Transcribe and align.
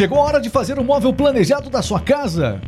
Chegou 0.00 0.18
a 0.18 0.22
hora 0.22 0.40
de 0.40 0.48
fazer 0.48 0.78
o 0.78 0.82
móvel 0.82 1.12
planejado 1.12 1.68
da 1.68 1.82
sua 1.82 2.00
casa. 2.00 2.58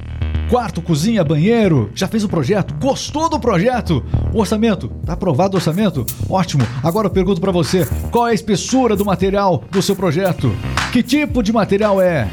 Quarto, 0.50 0.82
cozinha, 0.82 1.24
banheiro. 1.24 1.90
Já 1.94 2.06
fez 2.06 2.22
o 2.24 2.28
projeto? 2.28 2.74
Gostou 2.74 3.26
do 3.30 3.40
projeto? 3.40 4.04
O 4.34 4.40
orçamento? 4.40 4.88
Tá 5.06 5.14
aprovado 5.14 5.54
o 5.54 5.56
orçamento? 5.56 6.04
Ótimo. 6.28 6.62
Agora 6.82 7.06
eu 7.06 7.10
pergunto 7.10 7.40
para 7.40 7.50
você, 7.50 7.88
qual 8.10 8.28
é 8.28 8.32
a 8.32 8.34
espessura 8.34 8.94
do 8.94 9.02
material 9.06 9.64
do 9.70 9.80
seu 9.80 9.96
projeto? 9.96 10.54
Que 10.92 11.02
tipo 11.02 11.42
de 11.42 11.54
material 11.54 12.02
é? 12.02 12.28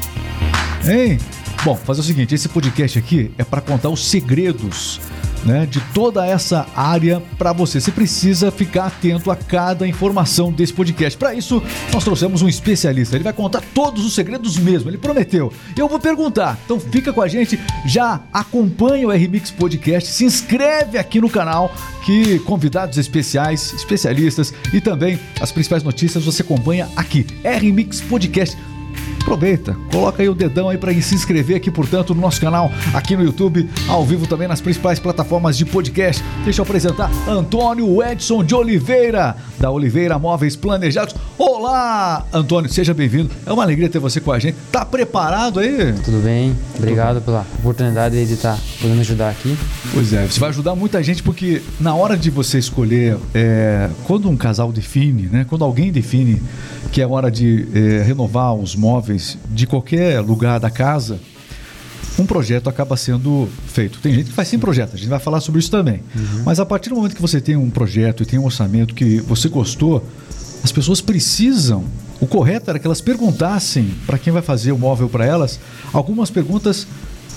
Hein? 0.86 1.18
Bom, 1.64 1.74
fazer 1.76 2.02
o 2.02 2.04
seguinte, 2.04 2.34
esse 2.34 2.50
podcast 2.50 2.98
aqui 2.98 3.32
é 3.38 3.42
para 3.42 3.62
contar 3.62 3.88
os 3.88 4.06
segredos 4.06 5.00
né, 5.44 5.66
de 5.66 5.80
toda 5.92 6.26
essa 6.26 6.66
área 6.74 7.22
para 7.38 7.52
você. 7.52 7.80
Você 7.80 7.90
precisa 7.90 8.50
ficar 8.50 8.86
atento 8.86 9.30
a 9.30 9.36
cada 9.36 9.86
informação 9.86 10.52
desse 10.52 10.72
podcast. 10.72 11.18
Para 11.18 11.34
isso, 11.34 11.62
nós 11.92 12.04
trouxemos 12.04 12.42
um 12.42 12.48
especialista. 12.48 13.16
Ele 13.16 13.24
vai 13.24 13.32
contar 13.32 13.62
todos 13.74 14.04
os 14.04 14.14
segredos 14.14 14.58
mesmo. 14.58 14.90
Ele 14.90 14.98
prometeu. 14.98 15.52
Eu 15.76 15.88
vou 15.88 15.98
perguntar. 15.98 16.58
Então 16.64 16.78
fica 16.78 17.12
com 17.12 17.22
a 17.22 17.28
gente. 17.28 17.58
Já 17.86 18.20
acompanha 18.32 19.08
o 19.08 19.10
RMix 19.10 19.50
Podcast. 19.50 20.10
Se 20.10 20.24
inscreve 20.24 20.98
aqui 20.98 21.20
no 21.20 21.30
canal 21.30 21.72
que 22.04 22.38
convidados 22.40 22.98
especiais, 22.98 23.72
especialistas 23.72 24.52
e 24.72 24.80
também 24.80 25.18
as 25.40 25.52
principais 25.52 25.82
notícias 25.82 26.24
você 26.24 26.42
acompanha 26.42 26.88
aqui. 26.96 27.26
RMix 27.44 28.00
Podcast 28.00 28.56
aproveita, 29.22 29.76
coloca 29.92 30.22
aí 30.22 30.28
o 30.28 30.34
dedão 30.34 30.68
aí 30.68 30.78
para 30.78 30.92
se 31.00 31.14
inscrever 31.14 31.56
aqui, 31.56 31.70
portanto, 31.70 32.14
no 32.14 32.20
nosso 32.20 32.40
canal, 32.40 32.70
aqui 32.92 33.16
no 33.16 33.22
YouTube, 33.22 33.68
ao 33.88 34.04
vivo 34.04 34.26
também 34.26 34.48
nas 34.48 34.60
principais 34.60 34.98
plataformas 34.98 35.56
de 35.56 35.64
podcast. 35.64 36.22
Deixa 36.44 36.60
eu 36.60 36.64
apresentar 36.64 37.10
Antônio 37.28 38.02
Edson 38.02 38.42
de 38.42 38.54
Oliveira, 38.54 39.36
da 39.58 39.70
Oliveira 39.70 40.18
Móveis 40.18 40.56
Planejados. 40.56 41.14
Olá, 41.38 42.26
Antônio, 42.32 42.70
seja 42.70 42.92
bem-vindo. 42.92 43.30
É 43.46 43.52
uma 43.52 43.62
alegria 43.62 43.88
ter 43.88 43.98
você 43.98 44.20
com 44.20 44.32
a 44.32 44.38
gente. 44.38 44.56
Tá 44.72 44.84
preparado 44.84 45.60
aí? 45.60 45.92
Tudo 46.04 46.22
bem, 46.22 46.56
obrigado 46.76 47.20
pela 47.20 47.46
oportunidade 47.58 48.26
de 48.26 48.32
estar 48.32 48.58
podendo 48.80 49.00
ajudar 49.00 49.30
aqui. 49.30 49.56
Pois 49.92 50.12
é, 50.12 50.26
você 50.26 50.40
vai 50.40 50.48
ajudar 50.48 50.74
muita 50.74 51.02
gente 51.02 51.22
porque 51.22 51.62
na 51.78 51.94
hora 51.94 52.16
de 52.16 52.30
você 52.30 52.58
escolher, 52.58 53.16
é, 53.34 53.90
quando 54.04 54.28
um 54.28 54.36
casal 54.36 54.72
define, 54.72 55.28
né, 55.30 55.46
quando 55.48 55.64
alguém 55.64 55.92
define 55.92 56.42
que 56.90 57.00
é 57.00 57.06
hora 57.06 57.30
de 57.30 57.68
é, 57.72 58.02
renovar 58.02 58.54
os 58.54 58.74
móveis 58.74 59.09
de 59.50 59.66
qualquer 59.66 60.20
lugar 60.20 60.60
da 60.60 60.70
casa, 60.70 61.20
um 62.18 62.26
projeto 62.26 62.68
acaba 62.68 62.96
sendo 62.96 63.48
feito. 63.68 63.98
Tem 64.00 64.12
gente 64.12 64.26
que 64.26 64.32
faz 64.32 64.48
sem 64.48 64.58
projeto, 64.58 64.94
a 64.94 64.96
gente 64.96 65.08
vai 65.08 65.18
falar 65.18 65.40
sobre 65.40 65.60
isso 65.60 65.70
também. 65.70 66.02
Uhum. 66.14 66.42
Mas 66.44 66.60
a 66.60 66.66
partir 66.66 66.90
do 66.90 66.96
momento 66.96 67.14
que 67.14 67.22
você 67.22 67.40
tem 67.40 67.56
um 67.56 67.70
projeto 67.70 68.22
e 68.22 68.26
tem 68.26 68.38
um 68.38 68.44
orçamento 68.44 68.94
que 68.94 69.20
você 69.20 69.48
gostou, 69.48 70.04
as 70.62 70.72
pessoas 70.72 71.00
precisam. 71.00 71.84
O 72.20 72.26
correto 72.26 72.68
era 72.68 72.78
que 72.78 72.86
elas 72.86 73.00
perguntassem 73.00 73.94
para 74.06 74.18
quem 74.18 74.32
vai 74.32 74.42
fazer 74.42 74.72
o 74.72 74.78
móvel 74.78 75.08
para 75.08 75.24
elas 75.24 75.58
algumas 75.92 76.30
perguntas 76.30 76.86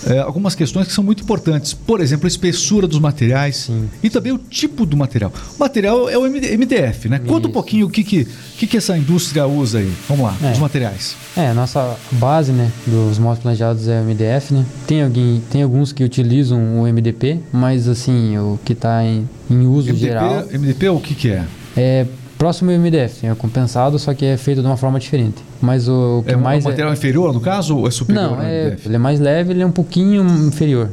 é, 0.07 0.19
algumas 0.19 0.55
questões 0.55 0.87
que 0.87 0.93
são 0.93 1.03
muito 1.03 1.23
importantes. 1.23 1.73
Por 1.73 1.99
exemplo, 2.01 2.25
a 2.25 2.27
espessura 2.27 2.87
dos 2.87 2.99
materiais 2.99 3.55
Sim. 3.55 3.89
e 4.01 4.09
também 4.09 4.31
o 4.31 4.37
tipo 4.37 4.85
do 4.85 4.97
material. 4.97 5.31
O 5.55 5.59
material 5.59 6.09
é 6.09 6.17
o 6.17 6.23
MDF, 6.23 7.09
né? 7.09 7.17
Isso. 7.17 7.25
Conta 7.25 7.47
um 7.47 7.51
pouquinho 7.51 7.87
o 7.87 7.89
que, 7.89 8.03
que, 8.03 8.27
que, 8.57 8.67
que 8.67 8.77
essa 8.77 8.97
indústria 8.97 9.45
usa 9.45 9.79
aí. 9.79 9.91
Vamos 10.07 10.25
lá, 10.25 10.35
é. 10.43 10.51
os 10.51 10.59
materiais. 10.59 11.15
É, 11.35 11.47
a 11.47 11.53
nossa 11.53 11.97
base 12.11 12.51
né, 12.51 12.71
dos 12.85 13.17
móveis 13.17 13.39
planejados 13.39 13.87
é 13.87 14.01
o 14.01 14.03
MDF, 14.03 14.53
né? 14.53 14.65
Tem, 14.87 15.03
alguém, 15.03 15.41
tem 15.49 15.63
alguns 15.63 15.91
que 15.91 16.03
utilizam 16.03 16.81
o 16.81 16.83
MDP, 16.83 17.39
mas 17.51 17.87
assim, 17.87 18.37
o 18.37 18.59
que 18.63 18.73
está 18.73 19.03
em, 19.03 19.27
em 19.49 19.65
uso 19.65 19.89
MDP, 19.89 20.05
geral... 20.05 20.45
MDP 20.51 20.89
o 20.89 20.99
que, 20.99 21.15
que 21.15 21.29
é? 21.29 21.43
É 21.75 22.05
próximo 22.43 22.71
ao 22.71 22.77
MDF, 22.77 23.25
é 23.25 23.33
compensado, 23.35 23.97
só 23.97 24.13
que 24.13 24.25
é 24.25 24.35
feito 24.35 24.59
de 24.59 24.67
uma 24.67 24.75
forma 24.75 24.99
diferente. 24.99 25.37
Mas 25.61 25.87
o, 25.87 26.19
o 26.19 26.23
que 26.23 26.33
é 26.33 26.35
mais 26.35 26.65
um 26.65 26.67
material 26.67 26.89
é... 26.89 26.93
inferior 26.93 27.33
no 27.33 27.39
caso 27.39 27.77
ou 27.77 27.87
é 27.87 27.91
superior? 27.91 28.31
Não, 28.31 28.41
é, 28.41 28.75
ele 28.85 28.95
é 28.95 28.97
mais 28.97 29.17
leve, 29.17 29.53
ele 29.53 29.61
é 29.61 29.65
um 29.65 29.71
pouquinho 29.71 30.25
inferior. 30.45 30.89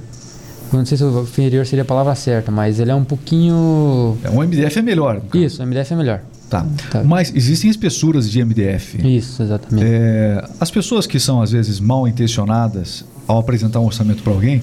Não 0.72 0.86
sei 0.86 0.96
se 0.96 1.02
o 1.02 1.22
inferior 1.22 1.66
seria 1.66 1.82
a 1.82 1.84
palavra 1.84 2.14
certa, 2.14 2.52
mas 2.52 2.78
ele 2.78 2.92
é 2.92 2.94
um 2.94 3.02
pouquinho. 3.02 4.16
É, 4.22 4.30
um 4.30 4.40
MDF 4.44 4.78
é 4.78 4.82
melhor. 4.82 5.20
Isso, 5.34 5.60
o 5.60 5.66
MDF 5.66 5.92
é 5.92 5.96
melhor. 5.96 6.20
Tá. 6.48 6.64
tá. 6.88 7.02
Mas 7.02 7.34
existem 7.34 7.68
espessuras 7.68 8.30
de 8.30 8.44
MDF. 8.44 9.04
Isso, 9.04 9.42
exatamente. 9.42 9.84
É, 9.84 10.44
as 10.60 10.70
pessoas 10.70 11.04
que 11.04 11.18
são 11.18 11.42
às 11.42 11.50
vezes 11.50 11.80
mal 11.80 12.06
intencionadas 12.06 13.04
ao 13.26 13.40
apresentar 13.40 13.80
um 13.80 13.86
orçamento 13.86 14.22
para 14.22 14.32
alguém, 14.32 14.62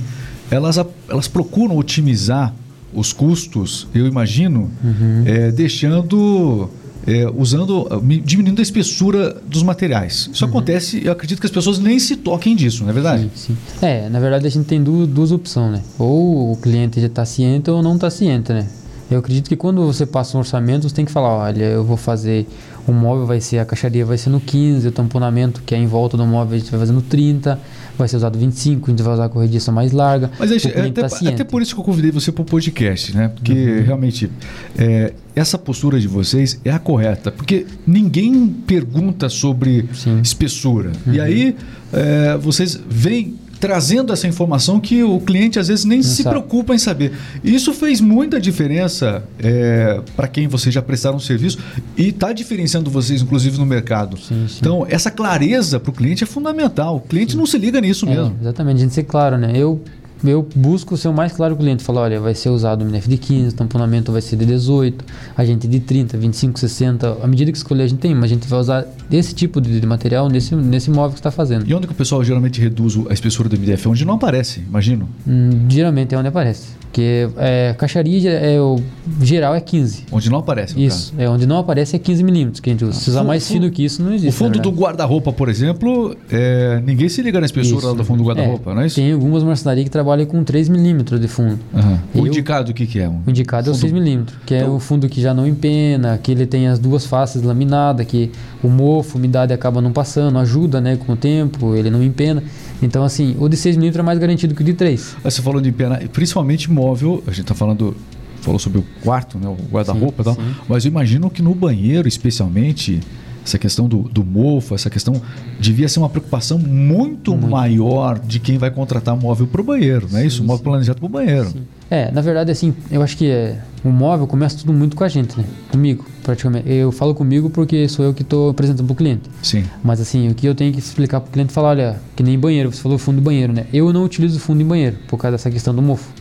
elas, 0.50 0.78
elas 1.10 1.28
procuram 1.28 1.76
otimizar 1.76 2.54
os 2.94 3.14
custos, 3.14 3.88
eu 3.94 4.08
imagino, 4.08 4.72
uhum. 4.84 5.24
é, 5.26 5.52
deixando. 5.52 6.70
É, 7.10 7.26
usando, 7.38 7.88
diminuindo 8.26 8.60
a 8.60 8.62
espessura 8.62 9.42
dos 9.48 9.64
materiais. 9.64 10.30
Isso 10.34 10.44
uhum. 10.44 10.50
acontece, 10.50 11.02
eu 11.06 11.14
acredito 11.14 11.40
que 11.40 11.46
as 11.46 11.52
pessoas 11.52 11.80
nem 11.80 11.98
se 12.00 12.18
toquem 12.18 12.54
disso, 12.54 12.84
não 12.84 12.90
é 12.90 12.94
verdade? 12.94 13.32
Sim, 13.34 13.56
sim. 13.56 13.58
É, 13.82 14.10
na 14.10 14.20
verdade 14.20 14.46
a 14.46 14.50
gente 14.50 14.66
tem 14.66 14.84
duas, 14.84 15.08
duas 15.08 15.32
opções, 15.32 15.72
né? 15.72 15.82
Ou 15.98 16.52
o 16.52 16.58
cliente 16.58 17.00
já 17.00 17.08
está 17.08 17.24
ciente 17.24 17.72
ou 17.72 17.82
não 17.82 17.96
está 17.96 18.10
ciente, 18.10 18.52
né? 18.52 18.68
Eu 19.10 19.20
acredito 19.20 19.48
que 19.48 19.56
quando 19.56 19.86
você 19.86 20.06
passa 20.06 20.36
um 20.36 20.42
orçamento, 20.42 20.90
você 20.90 20.96
tem 20.96 21.06
que 21.06 21.12
falar, 21.12 21.30
olha, 21.30 21.64
eu 21.64 21.84
vou 21.84 21.96
fazer 21.96 22.46
o 22.88 22.94
móvel 22.94 23.26
vai 23.26 23.42
ser, 23.42 23.60
a 23.60 23.66
caixaria 23.66 24.06
vai 24.06 24.18
ser 24.18 24.30
no 24.30 24.40
15, 24.40 24.88
o 24.88 24.92
tamponamento 24.92 25.62
que 25.66 25.76
é 25.76 25.78
em 25.78 25.86
volta 25.86 26.16
do 26.16 26.26
móvel 26.26 26.56
a 26.56 26.60
gente 26.60 26.72
vai 26.72 26.80
fazer 26.80 26.94
no 26.94 27.02
30, 27.02 27.60
vai 27.98 28.08
ser 28.08 28.16
usado 28.16 28.40
25, 28.40 28.88
a 28.88 28.90
gente 28.92 29.04
vai 29.04 29.14
usar 29.14 29.26
a 29.26 29.30
corrediça 29.30 29.72
mais 29.72 29.92
larga. 29.92 30.32
Mas 30.40 30.52
é, 30.52 30.56
é 30.56 30.88
até, 30.88 31.02
tá 31.02 31.08
até, 31.08 31.44
por 31.44 31.62
isso 31.62 31.76
que 31.76 31.82
eu 31.82 31.84
convidei 31.84 32.12
você 32.12 32.32
para 32.32 32.44
o 32.44 32.46
podcast, 32.46 33.16
né? 33.16 33.28
Porque 33.28 33.52
uhum. 33.52 33.84
realmente 33.84 34.32
é, 34.78 35.14
essa 35.36 35.58
postura 35.58 36.00
de 36.00 36.08
vocês 36.08 36.60
é 36.64 36.72
a 36.72 36.80
correta. 36.80 37.32
Porque 37.32 37.66
ninguém 37.86 38.48
pergunta 38.48 39.28
sobre 39.28 39.90
Sim. 39.94 40.22
espessura. 40.22 40.92
Uhum. 41.06 41.14
E 41.14 41.20
aí 41.20 41.56
é, 41.92 42.38
vocês 42.38 42.80
veem 42.90 43.36
trazendo 43.60 44.14
essa 44.14 44.28
informação 44.28 44.80
que 44.80 45.04
o 45.04 45.20
cliente 45.20 45.60
às 45.60 45.68
vezes 45.68 45.86
nem 45.86 46.00
Não 46.00 46.04
se 46.04 46.24
sabe. 46.24 46.36
preocupa 46.36 46.76
em 46.76 46.78
saber. 46.78 47.14
Isso 47.44 47.74
fez 47.74 48.00
muita 48.02 48.40
diferença 48.40 49.24
é, 49.40 50.02
para 50.16 50.28
quem 50.28 50.48
vocês 50.48 50.74
já 50.74 50.82
prestaram 50.82 51.20
serviço 51.20 51.58
e 51.96 52.10
está 52.10 52.34
diferenciando 52.34 52.90
vocês, 52.90 53.22
inclusive, 53.22 53.58
no 53.58 53.66
mercado. 53.66 54.18
Sim, 54.18 54.46
sim. 54.48 54.58
Então, 54.60 54.86
essa 54.90 55.12
clareza 55.12 55.80
para 55.80 55.90
o 55.90 55.94
cliente 55.94 56.24
é 56.24 56.28
fundamental. 56.28 56.98
O 56.98 57.02
cliente 57.02 57.34
sim. 57.34 57.38
não 57.38 57.46
se 57.46 57.58
liga 57.58 57.82
nisso 57.82 58.06
é, 58.06 58.10
mesmo. 58.10 58.38
Exatamente, 58.42 58.78
a 58.78 58.80
gente 58.82 58.94
ser 58.94 59.04
claro, 59.04 59.38
né? 59.38 59.54
Eu 59.56 59.82
eu 60.24 60.48
busco 60.56 60.98
ser 60.98 61.08
o 61.08 61.14
mais 61.14 61.34
claro 61.34 61.56
com 61.56 61.62
o 61.62 61.64
cliente. 61.64 61.84
Falar, 61.84 62.02
olha, 62.02 62.20
vai 62.20 62.34
ser 62.34 62.50
usado 62.50 62.82
o 62.82 62.86
MNF 62.86 63.10
de 63.10 63.18
15, 63.18 63.54
o 63.54 63.58
tamponamento 63.58 64.12
vai 64.12 64.22
ser 64.22 64.36
de 64.36 64.46
18, 64.46 65.04
a 65.36 65.46
gente 65.46 65.68
de 65.68 65.80
30, 65.80 66.18
25, 66.18 66.60
60. 66.60 67.18
À 67.22 67.28
medida 67.28 67.52
que 67.52 67.58
escolher, 67.58 67.84
a 67.84 67.88
gente 67.88 68.00
tem, 68.00 68.14
mas 68.14 68.26
a 68.26 68.28
gente 68.28 68.48
vai 68.48 68.60
usar 68.60 68.86
esse 69.12 69.34
tipo 69.34 69.62
de, 69.62 69.80
de 69.80 69.88
material 69.88 70.30
nesse, 70.30 70.56
nesse 70.56 70.90
móvel 70.90 71.12
que 71.12 71.20
está 71.20 71.32
fazendo. 71.32 71.68
E 71.68 71.74
onde 71.74 71.88
que 71.88 71.94
o 71.94 71.96
pessoal 71.96 72.24
geralmente 72.24 72.60
reduz 72.60 72.98
a 73.10 73.14
espessura 73.14 73.50
do 73.50 73.58
MDF? 73.58 73.88
Onde 73.88 74.06
não 74.06 74.16
aparece, 74.16 74.62
imagino? 74.62 75.08
Hum, 75.28 75.68
geralmente 75.70 76.14
é 76.14 76.18
onde 76.18 76.28
aparece. 76.28 76.78
Porque 76.98 77.30
é, 77.38 77.76
caixaria 77.78 78.32
é, 78.32 78.60
o 78.60 78.82
geral 79.22 79.54
é 79.54 79.60
15. 79.60 80.06
Onde 80.12 80.30
não 80.32 80.40
aparece. 80.40 80.82
Isso, 80.82 81.12
caso. 81.12 81.22
é 81.22 81.30
onde 81.30 81.46
não 81.46 81.60
aparece 81.60 81.96
é 81.96 82.00
15 82.00 82.24
milímetros 82.24 82.60
que 82.60 82.70
a 82.70 82.74
gente 82.74 82.84
usa. 82.84 83.00
Se 83.00 83.10
usar 83.10 83.24
mais 83.24 83.48
fino 83.48 83.70
que 83.70 83.84
isso, 83.86 84.02
não 84.02 84.14
existe. 84.14 84.30
O 84.30 84.32
fundo 84.32 84.60
do 84.60 84.72
guarda-roupa, 84.72 85.32
por 85.32 85.48
exemplo, 85.48 86.16
é, 86.32 86.82
ninguém 86.84 87.08
se 87.08 87.22
liga 87.22 87.40
na 87.40 87.46
espessura 87.46 87.88
isso. 87.88 87.96
do 87.96 88.04
fundo 88.04 88.24
do 88.24 88.28
guarda-roupa, 88.28 88.72
é, 88.72 88.74
não 88.74 88.82
é 88.82 88.88
isso? 88.88 88.96
Tem 88.96 89.12
algumas 89.12 89.44
marcenarias 89.44 89.84
que 89.84 89.92
trabalham 89.92 90.07
com 90.26 90.44
3 90.44 90.70
milímetros 90.70 91.20
de 91.20 91.28
fundo. 91.28 91.60
Uhum. 91.74 92.24
O 92.24 92.28
indicado 92.28 92.72
o 92.72 92.74
que, 92.74 92.86
que 92.86 93.00
é? 93.00 93.08
O 93.08 93.22
indicado 93.28 93.66
fundo... 93.66 93.76
é 93.76 93.78
o 93.78 93.82
6 93.82 93.94
milímetros, 93.94 94.38
que 94.46 94.56
então... 94.56 94.68
é 94.68 94.72
o 94.76 94.80
fundo 94.80 95.10
que 95.10 95.22
já 95.22 95.34
não 95.34 95.48
empena, 95.48 96.18
que 96.18 96.32
ele 96.32 96.46
tem 96.46 96.68
as 96.68 96.80
duas 96.80 97.06
faces 97.06 97.42
laminadas, 97.42 98.06
que 98.06 98.32
o 98.64 98.68
mofo, 98.68 99.18
a 99.18 99.20
umidade 99.20 99.54
acaba 99.54 99.82
não 99.82 99.92
passando, 99.92 100.38
ajuda 100.40 100.80
né, 100.82 100.98
com 100.98 101.14
o 101.14 101.16
tempo, 101.16 101.76
ele 101.76 101.90
não 101.90 102.04
empena. 102.04 102.44
Então, 102.82 103.04
assim, 103.04 103.36
o 103.40 103.48
de 103.50 103.58
6 103.58 103.78
milímetros 103.78 104.00
é 104.00 104.06
mais 104.06 104.20
garantido 104.20 104.54
que 104.54 104.62
o 104.62 104.66
de 104.66 104.74
3. 104.74 105.18
Você 105.24 105.42
falou 105.42 105.62
de 105.62 105.70
empena, 105.70 106.00
principalmente 106.12 106.72
móvel, 106.72 107.24
a 107.26 107.32
gente 107.32 107.42
está 107.42 107.56
falando 107.56 107.96
falou 108.42 108.60
sobre 108.60 108.80
o 108.80 108.86
quarto, 109.04 109.38
né, 109.38 109.48
o 109.48 109.58
guarda-roupa 109.74 110.22
e 110.22 110.26
tal, 110.26 110.36
sim. 110.36 110.56
mas 110.70 110.86
eu 110.86 110.90
imagino 110.90 111.30
que 111.30 111.42
no 111.42 111.54
banheiro, 111.54 112.08
especialmente, 112.08 113.02
essa 113.48 113.58
questão 113.58 113.88
do, 113.88 114.04
do 114.04 114.24
mofo, 114.24 114.76
essa 114.76 114.90
questão 114.90 115.22
devia 115.60 115.88
ser 115.88 116.00
uma 116.00 116.10
preocupação 116.10 116.60
muito, 116.60 117.32
muito. 117.32 117.48
maior 117.48 118.20
de 118.20 118.40
quem 118.40 118.58
vai 118.58 118.70
contratar 118.70 119.16
móvel 119.16 119.48
para 119.48 119.62
o 119.62 119.64
banheiro, 119.64 120.08
não 120.12 120.20
é 120.20 120.22
sim, 120.22 120.28
isso? 120.28 120.44
Móvel 120.44 120.64
planejado 120.64 121.00
para 121.00 121.06
o 121.06 121.10
banheiro. 121.10 121.50
Sim. 121.50 121.64
É, 121.90 122.12
na 122.12 122.20
verdade, 122.20 122.52
assim, 122.52 122.74
eu 122.92 123.02
acho 123.02 123.16
que 123.16 123.30
é, 123.30 123.58
o 123.84 123.90
móvel 123.90 124.28
começa 124.28 124.58
tudo 124.58 124.74
muito 124.74 124.96
com 124.96 125.04
a 125.04 125.08
gente, 125.08 125.38
né? 125.38 125.46
Comigo, 125.72 126.06
praticamente. 126.22 126.70
Eu 126.70 126.92
falo 126.92 127.16
comigo 127.16 127.50
porque 127.50 127.88
sou 127.88 128.04
eu 128.04 128.14
que 128.14 128.24
estou 128.24 128.50
apresentando 128.50 128.86
para 128.86 128.94
o 128.94 128.96
cliente. 128.96 129.30
Sim. 129.42 129.64
Mas, 129.82 130.02
assim, 130.02 130.28
o 130.28 130.36
que 130.36 130.46
eu 130.46 130.54
tenho 130.54 130.74
que 130.74 130.80
explicar 130.80 131.22
para 131.22 131.30
o 131.30 131.32
cliente, 131.32 131.54
falar, 131.54 131.70
olha, 131.70 132.02
que 132.16 132.22
nem 132.22 132.38
banheiro, 132.38 132.74
você 132.74 132.82
falou 132.82 132.98
fundo 132.98 133.18
de 133.18 133.22
banheiro, 133.22 133.54
né? 133.54 133.66
Eu 133.72 133.94
não 133.94 134.04
utilizo 134.04 134.38
fundo 134.40 134.62
em 134.62 134.66
banheiro, 134.66 134.98
por 135.08 135.18
causa 135.18 135.38
dessa 135.38 135.50
questão 135.50 135.74
do 135.74 135.82
mofo. 135.82 136.12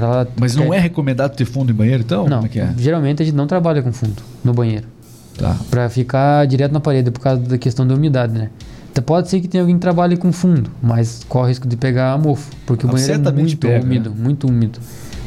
Lá, 0.00 0.28
Mas 0.38 0.54
não 0.54 0.72
é, 0.72 0.76
é 0.76 0.80
recomendado 0.80 1.34
ter 1.34 1.44
fundo 1.44 1.72
em 1.72 1.74
banheiro, 1.74 2.04
então? 2.04 2.28
Não, 2.28 2.44
é 2.44 2.58
é? 2.58 2.74
geralmente 2.78 3.20
a 3.20 3.26
gente 3.26 3.34
não 3.34 3.48
trabalha 3.48 3.82
com 3.82 3.92
fundo 3.92 4.22
no 4.44 4.54
banheiro. 4.54 4.86
Tá. 5.38 5.56
Para 5.70 5.88
ficar 5.88 6.46
direto 6.46 6.72
na 6.72 6.80
parede 6.80 7.10
por 7.12 7.20
causa 7.20 7.40
da 7.40 7.56
questão 7.56 7.86
da 7.86 7.94
umidade, 7.94 8.32
né? 8.32 8.50
Então 8.90 9.04
pode 9.04 9.28
ser 9.28 9.40
que 9.40 9.46
tenha 9.46 9.62
alguém 9.62 9.76
que 9.76 9.80
trabalhe 9.80 10.16
com 10.16 10.32
fundo, 10.32 10.70
mas 10.82 11.24
corre 11.28 11.44
o 11.44 11.48
risco 11.48 11.68
de 11.68 11.76
pegar 11.76 12.18
mofo, 12.18 12.50
porque 12.66 12.84
ah, 12.84 12.88
o 12.88 12.92
banheiro 12.92 13.28
é 13.28 13.32
muito 13.32 13.56
pega, 13.56 13.84
úmido, 13.84 14.10
né? 14.10 14.16
muito 14.18 14.48
úmido. 14.48 14.80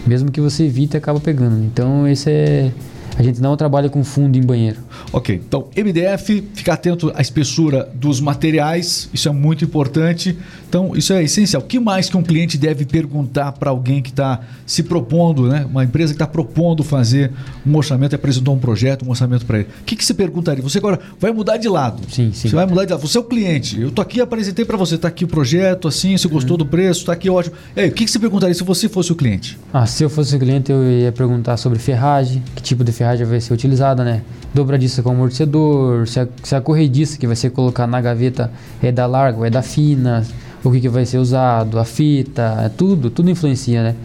Mesmo 0.06 0.30
que 0.30 0.42
você 0.42 0.66
evite, 0.66 0.98
acaba 0.98 1.20
pegando. 1.20 1.64
Então 1.64 2.06
esse 2.06 2.30
é 2.30 2.72
a 3.18 3.24
gente 3.24 3.42
não 3.42 3.56
trabalha 3.58 3.90
com 3.90 4.04
fundo 4.04 4.38
em 4.38 4.42
banheiro. 4.42 4.78
Ok, 5.12 5.42
então 5.48 5.68
MDF, 5.76 6.44
ficar 6.54 6.74
atento 6.74 7.12
à 7.16 7.22
espessura 7.22 7.90
dos 7.94 8.20
materiais, 8.20 9.10
isso 9.14 9.28
é 9.28 9.32
muito 9.32 9.64
importante. 9.66 10.38
Então, 10.68 10.94
isso 10.96 11.12
é 11.12 11.22
essencial. 11.22 11.62
O 11.62 11.66
que 11.66 11.80
mais 11.80 12.10
que 12.10 12.16
um 12.16 12.24
cliente 12.24 12.58
deve 12.58 12.86
perguntar 12.86 13.52
para 13.52 13.70
alguém 13.70 14.02
que 14.02 14.10
está 14.10 14.40
se 14.66 14.82
propondo, 14.84 15.48
né? 15.48 15.66
uma 15.70 15.84
empresa 15.84 16.14
que 16.14 16.16
está 16.16 16.26
propondo 16.26 16.82
fazer 16.82 17.30
um 17.68 17.76
orçamento, 17.76 18.16
apresentou 18.16 18.56
um 18.56 18.60
projeto, 18.60 19.06
um 19.06 19.10
orçamento 19.10 19.46
para 19.46 19.60
ele? 19.60 19.68
O 19.82 19.84
que, 19.84 19.98
que 19.98 20.06
você 20.06 20.14
perguntaria? 20.14 20.64
Você 20.64 20.78
agora 20.78 20.98
vai 21.20 21.32
mudar 21.32 21.58
de 21.58 21.68
lado. 21.68 22.02
Sim, 22.10 22.32
sim. 22.34 22.48
Você 22.48 22.56
vai 22.56 22.66
mudar 22.66 22.86
de 22.86 22.94
lado. 22.94 23.06
Você 23.06 23.18
é 23.18 23.22
o 23.22 23.24
cliente. 23.26 23.82
Eu 23.82 23.92
tô 23.92 24.02
aqui, 24.02 24.22
apresentei 24.22 24.64
para 24.64 24.78
você. 24.78 24.96
Está 24.96 25.10
aqui 25.10 25.26
o 25.26 25.28
projeto, 25.28 25.90
assim, 25.90 26.16
você 26.16 26.30
gostou 26.30 26.56
do 26.56 26.66
preço, 26.66 27.02
está 27.02 27.12
aqui 27.14 27.30
ótimo. 27.30 27.56
E 27.76 27.82
aí, 27.82 27.90
o 27.90 27.92
que, 27.92 28.06
que 28.06 28.12
você 28.12 28.20
perguntaria 28.20 28.56
se 28.56 28.64
você 28.64 28.88
fosse 28.88 29.12
o 29.12 29.16
cliente? 29.16 29.60
Ah, 29.74 29.86
se 29.86 30.04
eu 30.04 30.10
fosse 30.10 30.34
o 30.34 30.40
cliente, 30.40 30.72
eu 30.72 30.82
ia 30.90 31.12
perguntar 31.12 31.58
sobre 31.58 31.80
ferragem, 31.80 32.42
que 32.56 32.64
tipo 32.64 32.82
de 32.82 32.94
ferragem 32.94 33.01
vai 33.04 33.40
ser 33.40 33.54
utilizada, 33.54 34.04
né? 34.04 34.22
Dobradiça 34.54 35.02
com 35.02 35.12
amortecedor, 35.12 36.08
se 36.08 36.20
a, 36.20 36.28
se 36.44 36.56
a 36.56 36.62
corrediça 36.62 37.18
que 37.18 37.26
vai 37.28 37.36
ser 37.36 37.52
colocada 37.52 37.92
na 37.92 38.02
gaveta 38.02 38.52
é 38.82 38.92
da 38.92 39.06
larga 39.06 39.40
ou 39.40 39.46
é 39.46 39.50
da 39.50 39.62
fina, 39.62 40.26
o 40.64 40.72
que, 40.72 40.82
que 40.82 40.90
vai 40.90 41.06
ser 41.06 41.18
usado, 41.18 41.80
a 41.80 41.86
fita, 41.86 42.72
tudo, 42.78 43.10
tudo 43.10 43.30
influencia, 43.30 43.84
né? 43.84 43.96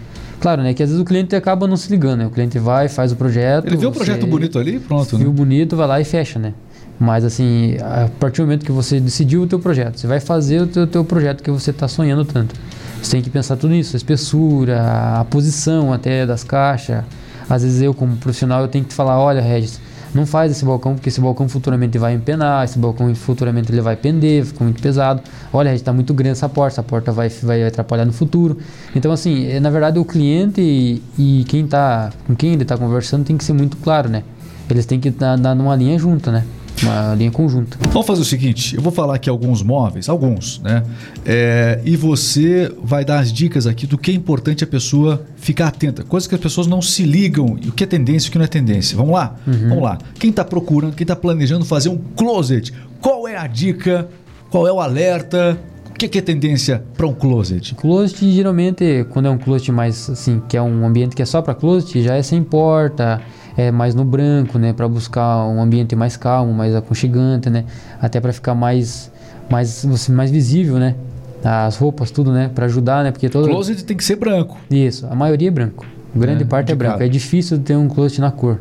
Claro, 0.41 0.63
né? 0.63 0.75
Que 0.75 0.83
às 0.83 0.91
vezes 0.91 1.03
o 1.03 1.05
cliente 1.05 1.35
acaba 1.35 1.67
não 1.67 1.77
se 1.77 1.91
ligando, 1.91 2.19
né? 2.21 2.27
O 2.27 2.31
cliente 2.31 2.59
vai, 2.59 2.89
faz 2.89 3.13
o 3.13 3.17
projeto. 3.17 3.67
Ele 3.67 3.77
vê 3.77 3.87
o 3.87 3.93
projeto 3.93 4.27
bonito 4.27 4.59
ali, 4.59 4.79
pronto. 4.79 5.17
Viu 5.17 5.29
Né? 5.29 5.35
bonito, 5.35 5.77
vai 5.77 5.87
lá 5.87 6.01
e 6.01 6.05
fecha, 6.05 6.39
né? 6.39 6.53
Mas 6.99 7.25
assim, 7.25 7.77
a 7.81 8.09
partir 8.19 8.41
do 8.41 8.45
momento 8.45 8.65
que 8.65 8.73
você 8.73 8.99
decidiu 8.99 9.43
o 9.43 9.47
teu 9.47 9.59
projeto, 9.59 9.99
você 9.99 10.07
vai 10.07 10.21
fazer 10.21 10.63
o 10.63 10.67
teu, 10.67 10.87
teu 10.87 11.05
projeto 11.05 11.43
que 11.43 11.51
você 11.51 11.71
está 11.71 11.87
sonhando 11.89 12.25
tanto. 12.25 12.55
Você 13.03 13.13
tem 13.13 13.23
que 13.23 13.29
pensar 13.29 13.57
tudo 13.57 13.73
nisso, 13.73 13.95
a 13.95 13.99
espessura, 13.99 15.21
a 15.21 15.25
posição 15.25 15.93
até 15.93 16.25
das 16.27 16.43
caixas. 16.43 17.05
Às 17.49 17.63
vezes 17.63 17.83
eu, 17.83 17.95
como 17.95 18.17
profissional, 18.17 18.63
eu 18.63 18.69
tenho 18.69 18.85
que 18.85 18.93
falar, 18.93 19.19
olha, 19.19 19.41
Regis, 19.41 19.81
não 20.15 20.27
faz 20.27 20.51
esse 20.51 20.65
balcão, 20.65 20.95
porque 20.95 21.09
esse 21.09 21.21
balcão 21.21 21.49
futuramente 21.49 21.99
vai 21.99 22.15
empenar, 22.15 22.65
esse 22.65 22.79
balcão 22.79 23.15
futuramente 23.15 23.71
ele 23.71 23.81
vai 23.81 23.97
pender, 23.97 24.45
fica 24.45 24.65
muito 24.65 24.81
pesado. 24.81 25.23
Olha, 25.53 25.75
está 25.75 25.93
muito 25.93 26.15
grande 26.15 26.33
essa 26.33 26.49
porta, 26.49 26.75
essa 26.75 26.83
porta 26.83 27.13
vai, 27.13 27.29
vai 27.29 27.65
atrapalhar 27.65 28.05
no 28.05 28.13
futuro. 28.13 28.57
Então, 28.95 29.13
assim, 29.13 29.47
é, 29.47 29.61
na 29.61 29.71
verdade, 29.71 29.99
o 29.99 30.05
cliente 30.05 30.61
e, 30.61 31.03
e 31.19 31.45
quem 31.45 31.67
tá, 31.67 32.13
com 32.27 32.35
quem 32.35 32.55
ele 32.55 32.63
está 32.63 32.77
conversando 32.77 33.25
tem 33.25 33.37
que 33.37 33.45
ser 33.45 33.53
muito 33.53 33.77
claro, 33.77 34.09
né? 34.09 34.23
Eles 34.69 34.87
têm 34.87 34.99
que 34.99 35.09
estar 35.09 35.37
numa 35.37 35.77
linha 35.77 35.99
junta, 35.99 36.33
né? 36.33 36.45
Uma 36.83 37.15
linha 37.15 37.31
conjunta. 37.31 37.79
Vamos 37.91 38.07
fazer 38.07 38.21
o 38.21 38.25
seguinte: 38.25 38.77
eu 38.77 38.83
vou 38.83 38.93
falar 38.93 39.15
aqui 39.15 39.31
alguns 39.31 39.63
móveis, 39.63 40.09
alguns, 40.09 40.61
né? 40.61 40.83
É, 41.25 41.81
e 41.85 41.97
você 41.97 42.73
vai 42.83 43.05
dar 43.05 43.21
as 43.21 43.33
dicas 43.33 43.67
aqui 43.67 43.87
do 43.87 43.97
que 43.97 44.11
é 44.11 44.15
importante 44.15 44.63
a 44.63 44.67
pessoa 44.67 45.25
ficar 45.37 45.69
atenta. 45.69 46.03
Coisas 46.03 46.27
que 46.27 46.35
as 46.35 46.41
pessoas 46.41 46.67
não 46.67 46.83
se 46.83 47.03
ligam, 47.05 47.59
e 47.63 47.69
o 47.69 47.73
que 47.73 47.85
é 47.85 47.87
tendência 47.87 48.27
e 48.27 48.31
o 48.31 48.33
que 48.33 48.39
não 48.39 48.45
é 48.45 48.49
tendência. 48.49 48.97
Vamos 48.97 49.13
lá? 49.13 49.37
Vamos 49.47 49.83
lá. 49.83 49.99
Quem 50.19 50.31
está 50.31 50.45
procurando, 50.45 50.95
quem 50.95 51.05
está 51.05 51.17
planejando 51.17 51.65
fazer 51.65 51.89
um 51.89 51.99
closet, 52.17 52.73
qual 53.01 53.27
é 53.27 53.37
a 53.37 53.47
dica? 53.47 54.09
Qual 54.51 54.67
é 54.67 54.73
o 54.73 54.81
alerta? 54.81 55.59
O 55.97 55.99
que, 55.99 56.09
que 56.09 56.19
é 56.19 56.21
tendência 56.21 56.83
para 56.95 57.07
um 57.07 57.15
closet? 57.15 57.75
Closet, 57.75 58.31
geralmente, 58.31 59.07
quando 59.09 59.29
é 59.29 59.31
um 59.31 59.39
closet 59.39 59.73
mais 59.73 60.11
assim, 60.11 60.43
que 60.47 60.55
é 60.55 60.61
um 60.61 60.87
ambiente 60.87 61.17
que 61.17 61.23
é 61.23 61.25
só 61.25 61.41
para 61.41 61.55
closet, 61.55 62.03
já 62.03 62.17
é 62.17 62.23
sem 62.23 62.43
porta, 62.43 63.19
é 63.57 63.71
mais 63.71 63.95
no 63.95 64.05
branco, 64.05 64.59
né, 64.59 64.75
para 64.75 64.87
buscar 64.87 65.47
um 65.47 65.59
ambiente 65.59 65.97
mais 65.97 66.15
calmo, 66.15 66.53
mais 66.53 66.75
aconchegante, 66.75 67.49
né, 67.49 67.65
até 67.99 68.21
para 68.21 68.31
ficar 68.31 68.55
mais 68.55 69.11
mais 69.51 69.87
mais 70.11 70.31
visível, 70.31 70.77
né, 70.77 70.95
as 71.43 71.79
roupas 71.79 72.11
tudo, 72.11 72.31
né, 72.31 72.51
para 72.55 72.67
ajudar, 72.67 73.03
né, 73.03 73.11
porque 73.11 73.31
todo 73.31 73.49
Closet 73.49 73.83
tem 73.83 73.97
que 73.97 74.05
ser 74.05 74.17
branco. 74.17 74.59
Isso, 74.71 75.07
a 75.11 75.15
maioria 75.15 75.49
é 75.49 75.51
branco. 75.51 75.87
Grande 76.15 76.43
É, 76.43 76.47
parte 76.47 76.73
é 76.73 76.75
branco. 76.75 77.03
É 77.03 77.09
difícil 77.09 77.59
ter 77.59 77.75
um 77.75 77.89
closet 77.89 78.21
na 78.21 78.31
cor. 78.31 78.61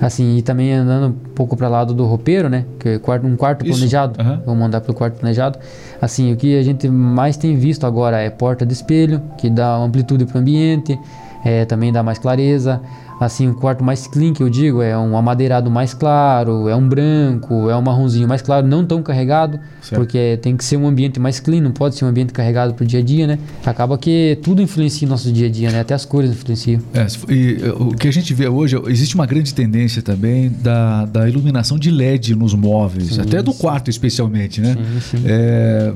Assim, 0.00 0.36
e 0.36 0.42
também 0.42 0.72
andando 0.72 1.08
um 1.08 1.12
pouco 1.34 1.56
para 1.56 1.68
lado 1.68 1.92
do 1.92 2.04
roupeiro, 2.06 2.48
né? 2.48 2.64
Que 2.78 2.88
é 2.90 3.00
um 3.24 3.36
quarto 3.36 3.66
Isso, 3.66 3.76
planejado. 3.76 4.20
aham. 4.20 4.42
Vamos 4.46 4.60
mandar 4.60 4.80
para 4.80 4.92
o 4.92 4.94
quarto 4.94 5.18
planejado. 5.18 5.58
Assim, 6.00 6.32
o 6.32 6.36
que 6.36 6.56
a 6.56 6.62
gente 6.62 6.88
mais 6.88 7.36
tem 7.36 7.56
visto 7.56 7.84
agora 7.84 8.18
é 8.18 8.30
porta 8.30 8.64
de 8.64 8.72
espelho, 8.72 9.20
que 9.36 9.50
dá 9.50 9.76
amplitude 9.76 10.24
para 10.24 10.36
o 10.36 10.40
ambiente, 10.40 10.98
é, 11.44 11.64
também 11.64 11.92
dá 11.92 12.02
mais 12.02 12.18
clareza. 12.18 12.80
Assim, 13.20 13.48
um 13.48 13.54
quarto 13.54 13.82
mais 13.82 14.06
clean, 14.06 14.32
que 14.32 14.42
eu 14.42 14.48
digo, 14.48 14.80
é 14.80 14.96
um 14.96 15.16
amadeirado 15.16 15.70
mais 15.70 15.92
claro, 15.92 16.68
é 16.68 16.76
um 16.76 16.88
branco, 16.88 17.68
é 17.68 17.76
um 17.76 17.82
marronzinho 17.82 18.28
mais 18.28 18.42
claro, 18.42 18.66
não 18.66 18.84
tão 18.84 19.02
carregado, 19.02 19.58
Certo. 19.82 20.00
porque 20.00 20.38
tem 20.40 20.56
que 20.56 20.64
ser 20.64 20.76
um 20.76 20.86
ambiente 20.86 21.18
mais 21.18 21.40
clean, 21.40 21.60
não 21.60 21.72
pode 21.72 21.96
ser 21.96 22.04
um 22.04 22.08
ambiente 22.08 22.32
carregado 22.32 22.74
pro 22.74 22.86
dia 22.86 23.00
a 23.00 23.02
dia, 23.02 23.26
né? 23.26 23.38
Acaba 23.66 23.98
que 23.98 24.38
tudo 24.42 24.62
influencia 24.62 25.06
no 25.06 25.12
nosso 25.12 25.32
dia 25.32 25.46
a 25.46 25.50
dia, 25.50 25.70
né? 25.70 25.80
Até 25.80 25.94
as 25.94 26.04
cores 26.04 26.30
influenciam. 26.30 26.80
É, 26.94 27.06
e, 27.32 27.58
o 27.78 27.94
que 27.96 28.06
a 28.06 28.12
gente 28.12 28.32
vê 28.32 28.48
hoje, 28.48 28.80
existe 28.86 29.14
uma 29.14 29.26
grande 29.26 29.52
tendência 29.52 30.00
também 30.00 30.50
da, 30.50 31.04
da 31.04 31.28
iluminação 31.28 31.78
de 31.78 31.90
LED 31.90 32.34
nos 32.34 32.54
móveis, 32.54 33.14
Sim, 33.14 33.20
até 33.20 33.42
do 33.42 33.52
sim. 33.52 33.58
quarto 33.58 33.90
especialmente, 33.90 34.60
né? 34.60 34.76
Sim, 34.76 35.18
sim. 35.18 35.24
É, 35.26 35.92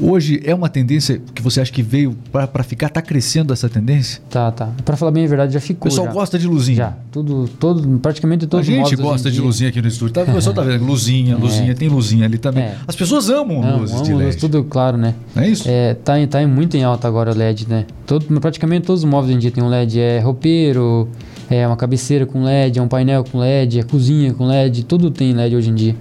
hoje 0.00 0.40
é 0.44 0.54
uma 0.54 0.68
tendência 0.68 1.20
que 1.34 1.40
você 1.42 1.60
acha 1.60 1.72
que 1.72 1.82
veio 1.82 2.16
para 2.32 2.62
ficar, 2.62 2.88
tá 2.88 3.00
crescendo 3.02 3.52
essa 3.52 3.68
tendência? 3.68 4.20
Tá, 4.30 4.50
tá. 4.50 4.70
Pra 4.84 4.96
falar 4.96 5.10
bem 5.10 5.24
a 5.24 5.28
verdade, 5.28 5.52
já 5.52 5.58
O 5.58 5.62
ficou. 5.62 5.90
pessoal 5.90 6.06
já. 6.08 6.12
gosta 6.12 6.38
de 6.38 6.46
luzinha. 6.46 6.76
Já. 6.76 6.94
Tudo, 7.12 7.48
todo, 7.60 7.98
praticamente 8.00 8.44
A 8.44 8.48
todos 8.48 8.68
os 8.68 8.74
gente 8.74 8.96
gosta 8.96 9.28
de 9.30 9.36
dia- 9.36 9.44
luzinha 9.44 9.70
aqui 9.70 9.80
no 9.80 9.88
estúdio. 9.88 10.14
Tá, 10.14 10.22
o 10.22 10.34
pessoal 10.34 10.54
tá 10.54 10.62
vendo, 10.62 10.84
luzinha, 10.84 11.36
luzinha, 11.36 11.74
tem 11.74 11.88
luzinha 11.88 12.24
ali 12.26 12.38
também. 12.38 12.64
É. 12.64 12.76
As 12.86 12.96
pessoas 12.96 13.28
amam 13.30 13.60
Não, 13.62 13.78
luzes 13.80 14.02
de 14.02 14.12
luz, 14.12 14.24
LED. 14.26 14.36
tudo 14.38 14.64
claro, 14.64 14.96
né? 14.96 15.14
Não 15.34 15.42
é 15.42 15.48
isso? 15.48 15.64
É, 15.68 15.94
tá, 15.94 16.18
em- 16.18 16.26
tá 16.26 16.42
em- 16.42 16.46
muito 16.46 16.76
em 16.76 16.82
alta 16.84 17.06
agora 17.08 17.30
o 17.32 17.34
LED, 17.34 17.66
né? 17.68 17.86
Todo, 18.06 18.24
praticamente 18.40 18.86
todos 18.86 19.04
os 19.04 19.08
móveis 19.08 19.28
hoje 19.30 19.36
em 19.36 19.40
dia 19.40 19.50
tem 19.50 19.62
um 19.62 19.68
LED. 19.68 20.00
É 20.00 20.18
roupeiro, 20.20 21.08
é 21.48 21.66
uma 21.66 21.76
cabeceira 21.76 22.26
com 22.26 22.42
LED, 22.42 22.78
é 22.78 22.82
um 22.82 22.88
painel 22.88 23.24
com 23.24 23.38
LED, 23.38 23.80
é 23.80 23.82
cozinha 23.82 24.32
com 24.34 24.44
LED, 24.46 24.84
tudo 24.84 25.10
tem 25.10 25.32
LED 25.32 25.54
hoje 25.56 25.70
em 25.70 25.74
dia. 25.74 25.94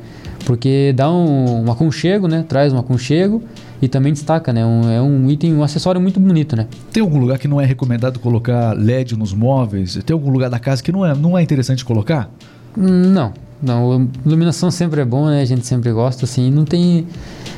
Porque 0.46 0.94
dá 0.96 1.12
um, 1.12 1.66
um 1.66 1.72
aconchego, 1.72 2.28
né? 2.28 2.44
Traz 2.48 2.74
um 2.74 2.78
aconchego 2.78 3.42
e 3.82 3.88
também 3.88 4.14
destaca, 4.14 4.52
né? 4.54 4.66
Um, 4.66 4.90
é 4.90 5.02
um 5.02 5.30
item, 5.30 5.54
um 5.54 5.64
acessório 5.64 6.00
muito 6.00 6.20
bonito, 6.20 6.56
né? 6.56 6.68
Tem 6.92 7.02
algum 7.02 7.20
lugar 7.20 7.38
que 7.38 7.48
não 7.48 7.60
é 7.60 7.66
recomendado 7.66 8.20
colocar 8.20 8.74
LED 8.78 9.18
nos 9.18 9.34
móveis? 9.34 10.00
Tem 10.06 10.14
algum 10.14 10.30
lugar 10.30 10.50
da 10.50 10.60
casa 10.60 10.82
que 10.82 10.92
não 10.92 11.06
é, 11.06 11.16
não 11.16 11.38
é 11.38 11.42
interessante 11.42 11.84
colocar? 11.84 12.30
Não, 12.76 13.34
não. 13.62 14.10
Iluminação 14.26 14.70
sempre 14.72 15.02
é 15.02 15.06
bom, 15.06 15.28
né? 15.28 15.42
A 15.42 15.46
gente 15.46 15.66
sempre 15.66 15.92
gosta, 15.92 16.26
assim. 16.26 16.52
Não 16.52 16.66
tem. 16.66 17.08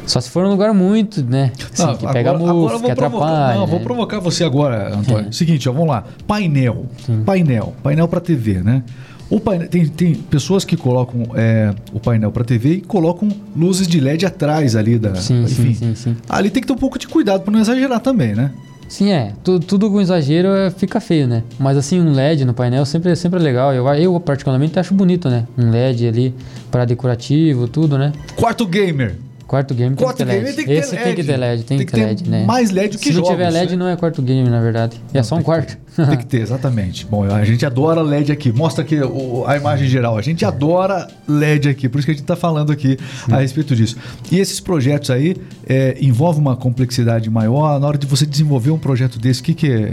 Só 0.05 0.21
se 0.21 0.29
for 0.29 0.45
um 0.45 0.49
lugar 0.49 0.73
muito, 0.73 1.23
né? 1.23 1.51
Assim, 1.73 1.83
Não, 1.83 1.95
que 1.95 2.07
pega 2.07 2.29
agora, 2.29 2.43
que 2.45 2.59
vou 2.59 2.67
provocar, 2.67 2.91
atrapalha. 2.93 3.59
não, 3.59 3.67
vou 3.67 3.79
né? 3.79 3.85
provocar 3.85 4.19
você 4.19 4.43
agora, 4.43 4.95
Antônio. 4.95 5.29
É. 5.29 5.31
Seguinte, 5.31 5.67
ó, 5.67 5.71
vamos 5.71 5.87
lá. 5.89 6.03
Painel. 6.27 6.85
Sim. 7.05 7.23
Painel. 7.25 7.73
Painel 7.81 8.07
para 8.07 8.19
TV, 8.19 8.61
né? 8.61 8.83
O 9.29 9.39
painel, 9.39 9.67
tem, 9.67 9.87
tem 9.87 10.13
pessoas 10.13 10.63
que 10.63 10.77
colocam 10.77 11.23
é, 11.35 11.73
o 11.91 11.99
painel 11.99 12.31
para 12.31 12.43
TV 12.43 12.73
e 12.75 12.81
colocam 12.81 13.27
luzes 13.55 13.87
de 13.87 13.99
LED 13.99 14.25
atrás 14.25 14.75
ali 14.75 14.99
da. 14.99 15.15
Sim, 15.15 15.43
enfim. 15.43 15.73
sim, 15.73 15.73
sim, 15.73 15.95
sim. 15.95 16.17
Ali 16.29 16.49
tem 16.51 16.61
que 16.61 16.67
ter 16.67 16.73
um 16.73 16.77
pouco 16.77 16.99
de 16.99 17.07
cuidado 17.07 17.41
para 17.41 17.51
não 17.51 17.59
exagerar 17.59 17.99
também, 17.99 18.35
né? 18.35 18.51
Sim, 18.87 19.09
é. 19.11 19.33
Tu- 19.43 19.59
tudo 19.59 19.89
com 19.89 19.99
exagero 19.99 20.49
é- 20.49 20.69
fica 20.69 20.99
feio, 20.99 21.27
né? 21.27 21.41
Mas 21.57 21.75
assim, 21.75 21.99
um 21.99 22.11
LED 22.13 22.45
no 22.45 22.53
painel 22.53 22.85
sempre, 22.85 23.15
sempre 23.15 23.39
é 23.39 23.41
legal. 23.41 23.73
Eu, 23.73 23.87
eu 23.95 24.19
particularmente 24.19 24.77
acho 24.77 24.93
bonito, 24.93 25.27
né? 25.27 25.47
Um 25.57 25.71
LED 25.71 26.07
ali 26.07 26.33
para 26.69 26.85
decorativo, 26.85 27.67
tudo, 27.67 27.97
né? 27.97 28.13
Quarto 28.35 28.63
gamer. 28.67 29.15
Quarto 29.47 29.75
game 29.75 29.95
tem 29.95 30.03
Quarto 30.03 30.17
que 30.17 30.25
ter 30.25 30.31
LED. 30.41 30.45
tem 30.55 30.55
que 30.55 30.65
ter 30.65 30.73
Esse 30.79 30.95
LED. 30.95 31.03
tem 31.05 31.15
que 31.15 31.23
ter 31.23 31.37
LED, 31.37 31.63
tem, 31.63 31.77
que 31.77 31.85
ter 31.85 32.05
LED, 32.05 32.29
né? 32.29 32.45
mais 32.45 32.71
LED 32.71 32.97
que 32.97 33.03
Se 33.05 33.13
jogos. 33.13 33.29
não 33.29 33.37
tiver 33.37 33.49
LED, 33.51 33.71
né? 33.71 33.75
não 33.77 33.87
é 33.87 33.95
quarto 33.95 34.21
game, 34.21 34.49
na 34.49 34.59
verdade. 34.59 34.99
É 35.13 35.21
só 35.21 35.35
um 35.35 35.43
quarto. 35.43 35.77
Tem 35.95 36.17
que 36.17 36.25
ter, 36.25 36.41
exatamente. 36.41 37.05
Bom, 37.05 37.23
a 37.23 37.45
gente 37.45 37.63
adora 37.65 38.01
LED 38.01 38.31
aqui. 38.31 38.51
Mostra 38.51 38.83
aqui 38.83 38.99
o- 38.99 39.45
a 39.47 39.55
imagem 39.55 39.87
geral. 39.87 40.17
A 40.17 40.21
gente 40.21 40.43
adora 40.43 41.07
LED 41.27 41.69
aqui, 41.69 41.87
por 41.87 41.99
isso 41.99 42.05
que 42.05 42.11
a 42.11 42.13
gente 42.15 42.23
está 42.23 42.35
falando 42.35 42.71
aqui 42.71 42.97
a 43.31 43.37
respeito 43.37 43.75
disso. 43.75 43.95
E 44.31 44.39
esses 44.39 44.59
projetos 44.59 45.09
aí 45.11 45.37
é, 45.67 45.95
envolvem 46.01 46.41
uma 46.41 46.55
complexidade 46.55 47.29
maior. 47.29 47.79
Na 47.79 47.87
hora 47.87 47.97
de 47.97 48.07
você 48.07 48.25
desenvolver 48.25 48.71
um 48.71 48.79
projeto 48.79 49.19
desse, 49.19 49.41
o 49.41 49.43
que, 49.43 49.53
que, 49.53 49.67
é, 49.71 49.79
é, 49.79 49.91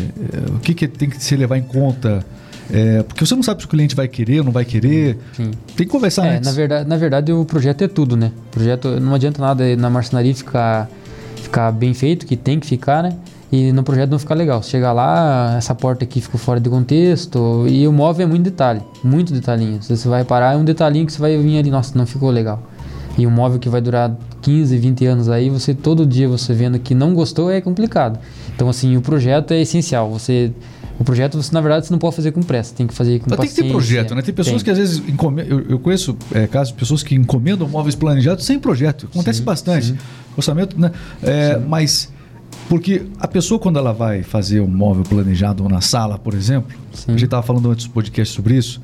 o 0.56 0.58
que, 0.60 0.74
que 0.74 0.88
tem 0.88 1.08
que 1.10 1.22
se 1.22 1.36
levar 1.36 1.58
em 1.58 1.62
conta? 1.62 2.24
É, 2.72 3.02
porque 3.02 3.24
você 3.26 3.34
não 3.34 3.42
sabe 3.42 3.60
se 3.60 3.66
o 3.66 3.68
cliente 3.68 3.94
vai 3.94 4.08
querer 4.08 4.38
ou 4.38 4.44
não 4.46 4.52
vai 4.52 4.64
querer. 4.64 5.18
Sim. 5.34 5.50
Tem 5.76 5.86
que 5.86 5.92
conversar 5.92 6.26
É, 6.26 6.36
antes. 6.36 6.48
na 6.48 6.52
verdade, 6.56 6.88
na 6.88 6.96
verdade 6.96 7.32
o 7.32 7.44
projeto 7.44 7.82
é 7.82 7.88
tudo, 7.88 8.16
né? 8.16 8.32
O 8.46 8.50
projeto 8.50 8.88
não 9.00 9.14
adianta 9.14 9.40
nada 9.42 9.76
na 9.76 9.90
marcenaria 9.90 10.34
ficar, 10.34 10.88
ficar 11.36 11.70
bem 11.72 11.92
feito, 11.92 12.24
que 12.26 12.36
tem 12.36 12.58
que 12.58 12.66
ficar, 12.66 13.02
né? 13.02 13.14
E 13.50 13.70
no 13.72 13.82
projeto 13.82 14.10
não 14.10 14.18
ficar 14.18 14.34
legal. 14.34 14.62
Chegar 14.62 14.94
lá, 14.94 15.56
essa 15.58 15.74
porta 15.74 16.04
aqui 16.04 16.22
ficou 16.22 16.40
fora 16.40 16.58
de 16.58 16.70
contexto 16.70 17.66
e 17.68 17.86
o 17.86 17.92
móvel 17.92 18.24
é 18.24 18.28
muito 18.28 18.44
detalhe, 18.44 18.80
muito 19.04 19.30
detalhinho. 19.34 19.82
Se 19.82 19.94
você 19.94 20.08
vai 20.08 20.20
reparar, 20.20 20.54
é 20.54 20.56
um 20.56 20.64
detalhinho 20.64 21.04
que 21.04 21.12
você 21.12 21.20
vai 21.20 21.36
vir 21.36 21.58
ali, 21.58 21.70
nossa, 21.70 21.96
não 21.98 22.06
ficou 22.06 22.30
legal. 22.30 22.62
E 23.18 23.26
um 23.26 23.30
móvel 23.30 23.58
que 23.58 23.68
vai 23.68 23.82
durar 23.82 24.16
15, 24.40 24.74
20 24.78 25.04
anos 25.04 25.28
aí, 25.28 25.50
você 25.50 25.74
todo 25.74 26.06
dia 26.06 26.26
você 26.26 26.54
vendo 26.54 26.78
que 26.78 26.94
não 26.94 27.12
gostou 27.12 27.50
é 27.50 27.60
complicado. 27.60 28.18
Então 28.56 28.70
assim, 28.70 28.96
o 28.96 29.02
projeto 29.02 29.50
é 29.52 29.60
essencial. 29.60 30.10
Você 30.10 30.50
o 31.02 31.04
projeto, 31.04 31.40
você, 31.40 31.52
na 31.52 31.60
verdade, 31.60 31.86
você 31.86 31.92
não 31.92 31.98
pode 31.98 32.16
fazer 32.16 32.32
com 32.32 32.42
pressa, 32.42 32.74
tem 32.74 32.86
que 32.86 32.94
fazer 32.94 33.18
com 33.18 33.26
Mas 33.28 33.38
tem 33.40 33.48
que 33.48 33.54
ter 33.54 33.62
paciência. 33.62 33.72
projeto, 33.72 34.14
né? 34.14 34.22
Tem 34.22 34.34
pessoas 34.34 34.62
Tem. 34.62 34.64
que 34.64 34.70
às 34.70 34.78
vezes 34.78 35.08
encomendam. 35.08 35.58
Eu, 35.58 35.70
eu 35.70 35.78
conheço 35.78 36.16
é, 36.32 36.46
casos 36.46 36.72
de 36.72 36.78
pessoas 36.78 37.02
que 37.02 37.14
encomendam 37.14 37.68
móveis 37.68 37.94
planejados 37.94 38.44
sem 38.44 38.58
projeto. 38.58 39.06
Acontece 39.10 39.40
Sim, 39.40 39.44
bastante. 39.44 39.86
sim. 39.86 39.98
Orçamento, 40.36 40.80
né? 40.80 40.92
É, 41.22 41.58
mas. 41.58 42.10
Porque 42.68 43.02
a 43.18 43.26
pessoa, 43.26 43.58
quando 43.58 43.78
ela 43.78 43.92
vai 43.92 44.22
fazer 44.22 44.60
um 44.60 44.68
móvel 44.68 45.02
planejado 45.02 45.68
na 45.68 45.80
sala, 45.80 46.18
por 46.18 46.32
exemplo, 46.34 46.74
Sim. 46.92 47.04
a 47.08 47.12
gente 47.12 47.24
estava 47.24 47.42
falando 47.42 47.70
antes 47.70 47.86
do 47.86 47.90
podcast 47.90 48.34
sobre 48.34 48.56
isso. 48.56 48.80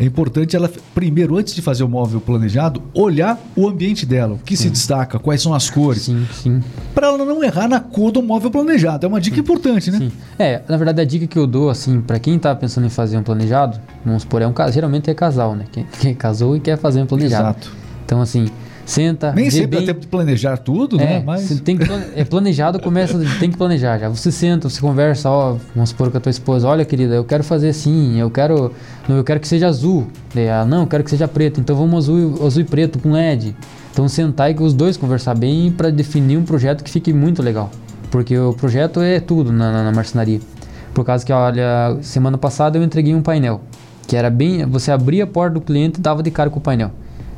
É 0.00 0.04
importante 0.06 0.56
ela, 0.56 0.70
primeiro, 0.94 1.36
antes 1.36 1.54
de 1.54 1.60
fazer 1.60 1.84
o 1.84 1.88
móvel 1.88 2.22
planejado, 2.22 2.82
olhar 2.94 3.38
o 3.54 3.68
ambiente 3.68 4.06
dela, 4.06 4.32
o 4.32 4.38
que 4.38 4.56
sim. 4.56 4.64
se 4.64 4.70
destaca, 4.70 5.18
quais 5.18 5.42
são 5.42 5.52
as 5.52 5.68
cores. 5.68 6.04
Sim, 6.04 6.26
sim. 6.32 6.62
Para 6.94 7.08
ela 7.08 7.18
não 7.18 7.44
errar 7.44 7.68
na 7.68 7.80
cor 7.80 8.10
do 8.10 8.22
móvel 8.22 8.50
planejado. 8.50 9.04
É 9.04 9.08
uma 9.08 9.20
dica 9.20 9.36
sim. 9.36 9.42
importante, 9.42 9.90
né? 9.90 9.98
Sim. 9.98 10.12
É, 10.38 10.62
na 10.66 10.78
verdade, 10.78 11.02
a 11.02 11.04
dica 11.04 11.26
que 11.26 11.38
eu 11.38 11.46
dou, 11.46 11.68
assim, 11.68 12.00
para 12.00 12.18
quem 12.18 12.38
tá 12.38 12.54
pensando 12.54 12.86
em 12.86 12.90
fazer 12.90 13.18
um 13.18 13.22
planejado, 13.22 13.78
vamos 14.02 14.22
supor, 14.22 14.40
é 14.40 14.46
um 14.46 14.54
geralmente 14.72 15.10
é 15.10 15.14
casal, 15.14 15.54
né? 15.54 15.66
Quem, 15.70 15.84
quem 16.00 16.14
casou 16.14 16.56
e 16.56 16.60
quer 16.60 16.78
fazer 16.78 17.02
um 17.02 17.06
planejado. 17.06 17.42
Exato. 17.42 17.70
Então, 18.06 18.22
assim, 18.22 18.48
senta. 18.90 19.32
Nem 19.32 19.50
sempre 19.50 19.78
bem... 19.78 19.80
dá 19.80 19.86
tempo 19.86 20.00
de 20.00 20.06
planejar 20.06 20.56
tudo, 20.56 21.00
é, 21.00 21.04
né? 21.04 21.22
Mas... 21.24 21.60
Tem 21.60 21.76
que, 21.76 21.84
é 22.14 22.24
planejado, 22.24 22.80
começa, 22.80 23.18
tem 23.38 23.50
que 23.50 23.56
planejar 23.56 23.98
já. 23.98 24.08
Você 24.08 24.30
senta, 24.30 24.68
você 24.68 24.80
conversa, 24.80 25.30
ó, 25.30 25.56
vamos 25.74 25.90
supor 25.90 26.10
com 26.10 26.18
a 26.18 26.20
tua 26.20 26.30
esposa, 26.30 26.68
olha 26.68 26.84
querida, 26.84 27.14
eu 27.14 27.24
quero 27.24 27.44
fazer 27.44 27.70
assim, 27.70 28.18
eu 28.18 28.30
quero, 28.30 28.72
não, 29.08 29.16
eu 29.16 29.24
quero 29.24 29.40
que 29.40 29.48
seja 29.48 29.68
azul. 29.68 30.06
ah, 30.52 30.64
não, 30.64 30.82
eu 30.82 30.86
quero 30.86 31.04
que 31.04 31.10
seja 31.10 31.28
preto. 31.28 31.60
Então 31.60 31.76
vamos 31.76 32.04
azul, 32.04 32.46
azul 32.46 32.62
e 32.62 32.64
preto 32.64 32.98
com 32.98 33.12
LED. 33.12 33.56
Então 33.92 34.08
sentar 34.08 34.50
e 34.50 34.54
os 34.62 34.72
dois 34.72 34.96
conversar 34.96 35.34
bem 35.34 35.70
para 35.70 35.90
definir 35.90 36.36
um 36.36 36.44
projeto 36.44 36.84
que 36.84 36.90
fique 36.90 37.12
muito 37.12 37.42
legal. 37.42 37.70
Porque 38.10 38.36
o 38.36 38.52
projeto 38.52 39.00
é 39.00 39.20
tudo 39.20 39.52
na, 39.52 39.70
na, 39.72 39.84
na 39.84 39.92
marcenaria. 39.92 40.40
Por 40.92 41.04
causa 41.04 41.24
que, 41.24 41.32
olha, 41.32 41.96
semana 42.02 42.36
passada 42.36 42.76
eu 42.76 42.82
entreguei 42.82 43.14
um 43.14 43.22
painel. 43.22 43.60
Que 44.06 44.16
era 44.16 44.28
bem. 44.28 44.64
Você 44.66 44.90
abria 44.90 45.24
a 45.24 45.26
porta 45.26 45.54
do 45.54 45.60
cliente 45.60 46.00
e 46.00 46.02
dava 46.02 46.22
de 46.22 46.30
cara 46.30 46.50
com 46.50 46.58
o 46.58 46.62
painel. 46.62 46.90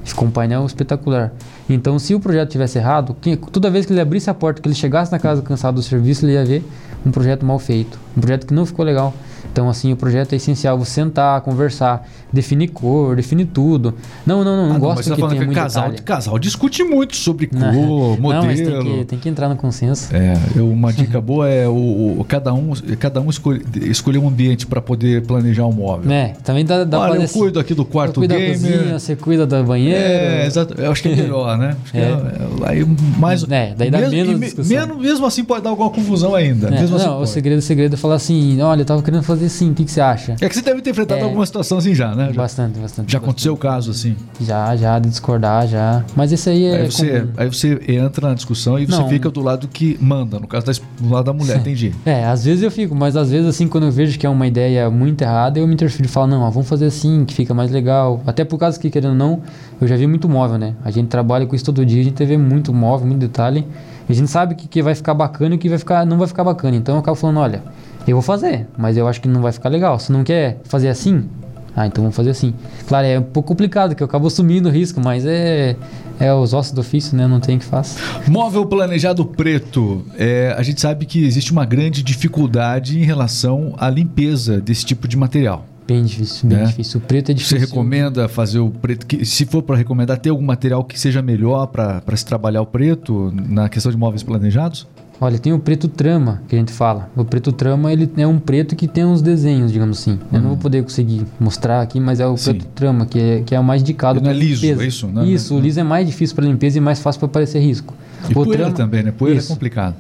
Ficou 0.05 0.29
um 0.29 0.31
painel 0.31 0.67
espetacular. 0.67 1.33
Então, 1.69 1.99
se 1.99 2.15
o 2.15 2.21
projeto 2.21 2.51
tivesse 2.51 2.79
errado, 2.79 3.17
toda 3.53 3.71
vez 3.71 3.87
que 3.87 3.93
ele 3.93 4.01
abrisse 4.01 4.29
a 4.29 4.35
porta, 4.35 4.61
que 4.61 4.69
ele 4.69 4.75
chegasse 4.75 5.13
na 5.13 5.19
casa 5.19 5.43
cansado 5.43 5.77
do 5.77 5.83
serviço, 5.83 6.25
ele 6.25 6.33
ia 6.33 6.45
ver 6.45 6.65
um 7.07 7.11
projeto 7.11 7.45
mal 7.45 7.59
feito, 7.59 7.99
um 8.17 8.21
projeto 8.21 8.47
que 8.47 8.55
não 8.55 8.67
ficou 8.67 8.85
legal. 8.85 9.15
Então, 9.53 9.69
assim, 9.69 9.93
o 9.93 9.97
projeto 9.97 10.33
é 10.33 10.37
essencial. 10.37 10.79
Você 10.79 11.03
sentar, 11.03 11.41
conversar, 11.41 12.09
definir 12.33 12.69
cor, 12.69 13.17
definir 13.17 13.47
tudo. 13.47 13.95
Não, 14.27 14.45
não, 14.45 14.57
não, 14.57 14.69
não 14.69 14.77
ah, 14.77 14.79
gosto 14.79 15.09
não, 15.09 15.17
que 15.17 15.23
tenha 15.23 15.41
que 15.41 15.47
muito 15.47 15.55
casal, 15.55 15.85
detalhe. 15.85 16.03
casal 16.03 16.39
discute 16.39 16.85
muito 16.85 17.17
sobre 17.17 17.47
cor, 17.47 17.59
não, 17.59 17.73
modelo. 18.17 18.33
Não, 18.33 18.45
mas 18.45 18.61
tem 18.61 18.81
que, 18.81 19.05
tem 19.05 19.19
que 19.19 19.29
entrar 19.29 19.49
no 19.49 19.57
consenso. 19.57 20.15
É, 20.15 20.35
eu, 20.55 20.69
uma 20.69 20.93
dica 20.95 21.21
boa 21.21 21.49
é 21.49 21.67
o, 21.67 22.21
o, 22.21 22.25
cada 22.29 22.53
um, 22.55 22.73
cada 22.99 23.21
um 23.21 23.29
escolhe, 23.29 23.65
escolher 23.83 24.19
um 24.19 24.29
ambiente 24.29 24.67
para 24.67 24.81
poder 24.81 25.23
planejar 25.23 25.67
um 25.67 25.73
móvel. 25.73 26.11
É, 26.11 26.35
também 26.45 26.65
dá, 26.65 26.85
dá 26.85 27.01
Olha, 27.01 27.17
eu 27.17 27.23
assim, 27.23 27.39
cuido 27.39 27.59
aqui 27.59 27.75
do 27.75 27.85
quarto 27.85 28.23
eu 28.23 28.29
gamer. 28.29 28.47
Da 28.47 28.53
cozinha, 28.53 28.99
você 28.99 29.17
cuida 29.17 29.47
da 29.47 29.63
banheira. 29.63 29.99
É, 29.99 30.47
exato. 30.47 30.75
Eu 30.81 30.93
acho 30.93 31.03
que 31.03 31.09
é 31.09 31.17
melhor, 31.17 31.59
né? 31.59 31.77
Acho 31.85 31.97
é. 31.97 32.01
é. 32.01 32.69
aí 32.69 32.85
mais, 33.19 33.43
é, 33.45 33.75
daí 33.77 33.91
dá 33.91 33.99
mesmo, 33.99 34.39
menos 34.39 34.69
mesmo, 34.69 34.97
mesmo 34.97 35.27
assim 35.27 35.45
pode 35.45 35.65
dar 35.65 35.71
alguma 35.71 35.91
confusão 35.91 36.35
ainda. 36.35 36.69
É, 36.69 36.81
mesmo 36.81 36.99
não, 36.99 37.15
assim 37.15 37.23
o 37.23 37.27
segredo, 37.27 37.59
o 37.59 37.63
segredo 37.63 37.95
é 37.95 37.97
falar 37.97 38.17
assim, 38.17 38.61
olha, 38.61 38.83
eu 38.83 38.87
tava 38.87 39.03
querendo 39.03 39.23
fazer 39.23 39.42
assim, 39.47 39.71
o 39.71 39.75
que, 39.75 39.85
que 39.85 39.91
você 39.91 40.01
acha? 40.01 40.37
É 40.41 40.49
que 40.49 40.55
você 40.55 40.63
deve 40.63 40.81
ter 40.83 40.91
enfrentado 40.91 41.21
é, 41.21 41.25
alguma 41.25 41.45
situação 41.47 41.79
assim 41.79 41.95
já, 41.95 42.15
né? 42.15 42.33
Bastante, 42.33 42.79
bastante. 42.79 43.13
Já 43.13 43.19
aconteceu 43.19 43.55
o 43.55 43.57
caso 43.57 43.91
assim? 43.91 44.17
Já, 44.41 44.75
já, 44.77 44.99
de 44.99 45.09
discordar, 45.09 45.67
já. 45.67 46.05
Mas 46.15 46.33
esse 46.33 46.49
aí 46.51 46.65
é. 46.65 46.83
Aí 46.83 46.91
você, 46.91 47.29
aí 47.37 47.49
você 47.49 47.81
entra 47.89 48.29
na 48.29 48.35
discussão 48.35 48.79
e 48.79 48.87
você 48.87 49.01
Não. 49.01 49.09
fica 49.09 49.31
do 49.31 49.41
lado 49.41 49.69
que 49.69 49.99
manda, 50.01 50.39
no 50.39 50.47
caso, 50.47 50.67
do 50.99 51.09
lado 51.11 51.25
da 51.27 51.33
mulher, 51.33 51.59
entendi. 51.61 51.93
É, 52.05 52.25
às 52.25 52.45
vezes 52.45 52.63
eu 52.63 52.71
fico, 52.71 52.95
mas 52.95 53.17
às 53.17 53.31
vezes, 53.31 53.47
assim, 53.47 53.69
quando 53.69 53.85
eu 53.85 53.93
vejo 53.93 54.19
que 54.19 54.27
é 54.27 54.29
uma 54.31 54.47
ideia 54.47 54.91
muito 54.91 55.23
errada, 55.23 55.59
eu 55.59 55.67
me 55.67 55.75
interfiro 55.75 56.07
e 56.07 56.09
falo, 56.09 56.27
não, 56.27 56.43
ó, 56.43 56.51
vamos 56.51 56.69
fazer 56.69 56.87
assim, 56.87 57.25
que 57.25 57.35
fica 57.35 57.55
mais 57.55 57.71
legal. 57.71 58.23
Até 58.27 58.45
por 58.45 58.59
causa 58.59 58.79
que, 58.79 58.91
querendo 58.91 59.11
ou 59.11 59.17
não, 59.17 59.43
eu 59.81 59.89
já 59.89 59.97
vi 59.97 60.07
muito 60.07 60.29
móvel, 60.29 60.59
né? 60.59 60.75
A 60.85 60.91
gente 60.91 61.09
trabalha 61.09 61.47
com 61.47 61.55
isso 61.55 61.65
todo 61.65 61.85
dia, 61.85 62.01
a 62.01 62.05
gente 62.05 62.25
vê 62.25 62.37
muito 62.37 62.73
móvel, 62.73 63.07
muito 63.07 63.21
detalhe. 63.21 63.67
A 64.09 64.13
gente 64.13 64.31
sabe 64.31 64.55
que, 64.55 64.67
que 64.69 64.83
vai 64.83 64.95
ficar 64.95 65.15
bacana 65.15 65.55
e 65.55 65.57
o 65.57 65.59
que 65.59 65.69
vai 65.69 65.79
ficar, 65.79 66.05
não 66.05 66.19
vai 66.19 66.27
ficar 66.27 66.45
bacana. 66.45 66.77
Então 66.77 66.97
eu 66.97 67.01
acabo 67.01 67.17
falando, 67.17 67.39
olha, 67.41 67.63
eu 68.11 68.17
vou 68.17 68.23
fazer, 68.23 68.67
mas 68.77 68.97
eu 68.97 69.07
acho 69.07 69.21
que 69.21 69.29
não 69.29 69.41
vai 69.41 69.53
ficar 69.53 69.69
legal. 69.69 69.99
Se 69.99 70.11
não 70.11 70.25
quer 70.25 70.61
fazer 70.65 70.89
assim, 70.89 71.29
ah, 71.75 71.87
então 71.87 72.03
vamos 72.03 72.17
fazer 72.17 72.31
assim. 72.31 72.55
Claro, 72.87 73.07
é 73.07 73.19
um 73.19 73.23
pouco 73.23 73.49
complicado, 73.49 73.95
que 73.95 74.03
eu 74.03 74.07
acabo 74.07 74.27
assumindo 74.27 74.69
o 74.69 74.73
risco, 74.73 75.01
mas 75.01 75.25
é, 75.25 75.77
é 76.21 76.33
os 76.33 76.53
ossos 76.53 76.73
do 76.73 76.81
ofício, 76.81 77.17
né? 77.17 77.27
Não 77.27 77.41
tem 77.41 77.59
que 77.59 77.65
fazer. 77.65 77.99
Móvel 78.29 78.67
planejado 78.67 79.25
preto. 79.25 80.05
É, 80.19 80.55
a 80.57 80.63
gente 80.63 80.81
sabe 80.81 81.07
que 81.07 81.25
existe 81.25 81.51
uma 81.51 81.65
grande 81.65 82.03
dificuldade 82.03 82.99
em 82.99 83.05
relação 83.05 83.75
à 83.79 83.89
limpeza 83.89 84.61
desse 84.61 84.85
tipo 84.85 85.09
de 85.09 85.17
material. 85.17 85.67
Bem 85.87 86.05
difícil, 86.05 86.49
bem 86.49 86.59
né? 86.59 86.65
difícil. 86.65 87.01
O 87.01 87.03
preto 87.03 87.31
é 87.31 87.35
difícil. 87.35 87.59
Você 87.59 87.67
recomenda 87.67 88.29
fazer 88.29 88.61
o 88.61 88.71
preto? 88.71 89.07
Que, 89.07 89.25
se 89.25 89.45
for 89.47 89.63
para 89.63 89.77
recomendar, 89.77 90.19
ter 90.19 90.31
algum 90.31 90.45
material 90.45 90.85
que 90.85 90.99
seja 90.99 91.21
melhor 91.21 91.67
para 91.67 92.17
se 92.17 92.25
trabalhar 92.25 92.63
o 92.63 92.67
preto 92.67 93.33
na 93.49 93.69
questão 93.69 93.91
de 93.91 93.99
móveis 93.99 94.23
planejados? 94.23 94.87
Olha, 95.21 95.39
tem 95.39 95.53
o 95.53 95.59
preto 95.59 95.87
trama 95.87 96.43
que 96.49 96.57
a 96.57 96.59
gente 96.59 96.73
fala. 96.73 97.09
O 97.15 97.25
preto 97.25 97.53
trama 97.53 97.93
ele 97.93 98.11
é 98.17 98.27
um 98.27 98.39
preto 98.39 98.75
que 98.75 98.89
tem 98.89 99.05
uns 99.05 99.23
desenhos, 99.23 99.71
digamos 99.71 100.01
assim. 100.01 100.19
Eu 100.33 100.39
não 100.39 100.49
vou 100.49 100.51
uhum. 100.53 100.59
poder 100.59 100.83
conseguir 100.83 101.25
mostrar 101.39 101.81
aqui, 101.81 102.01
mas 102.01 102.19
é 102.19 102.27
o 102.27 102.37
Sim. 102.37 102.55
preto 102.55 102.67
trama 102.75 103.07
que 103.07 103.19
é, 103.21 103.43
que 103.43 103.55
é 103.55 103.61
o 103.61 103.65
mais 103.65 103.83
indicado 103.83 104.21
para 104.21 104.33
liso, 104.33 104.63
limpeza. 104.63 104.83
É 104.83 104.87
isso, 104.87 105.07
né? 105.07 105.25
Isso, 105.27 105.55
o 105.55 105.61
liso 105.61 105.79
é 105.79 105.85
mais 105.85 106.07
difícil 106.07 106.35
para 106.35 106.45
limpeza 106.45 106.79
e 106.79 106.81
mais 106.81 106.99
fácil 106.99 107.21
para 107.21 107.27
aparecer 107.27 107.61
risco. 107.61 107.95
E 108.29 108.33
o 108.33 108.35
poeira 108.35 108.65
trama, 108.65 108.73
também, 108.73 109.03
né? 109.03 109.13
Poeira 109.13 109.39
é 109.39 109.41
isso. 109.41 109.53
é 109.53 109.55
complicado. 109.55 109.95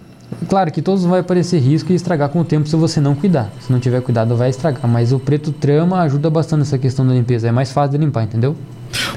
Claro 0.48 0.72
que 0.72 0.82
todos 0.82 1.04
vão 1.04 1.18
aparecer 1.18 1.60
risco 1.60 1.92
e 1.92 1.94
estragar 1.94 2.28
com 2.28 2.40
o 2.40 2.44
tempo 2.44 2.68
se 2.68 2.74
você 2.74 3.00
não 3.00 3.14
cuidar. 3.14 3.50
Se 3.60 3.70
não 3.70 3.78
tiver 3.78 4.00
cuidado, 4.00 4.34
vai 4.34 4.50
estragar. 4.50 4.88
Mas 4.88 5.12
o 5.12 5.18
preto 5.18 5.52
trama 5.52 6.00
ajuda 6.00 6.30
bastante 6.30 6.60
nessa 6.60 6.78
questão 6.78 7.06
da 7.06 7.12
limpeza. 7.12 7.48
É 7.48 7.52
mais 7.52 7.70
fácil 7.70 7.98
de 7.98 8.04
limpar, 8.04 8.24
entendeu? 8.24 8.56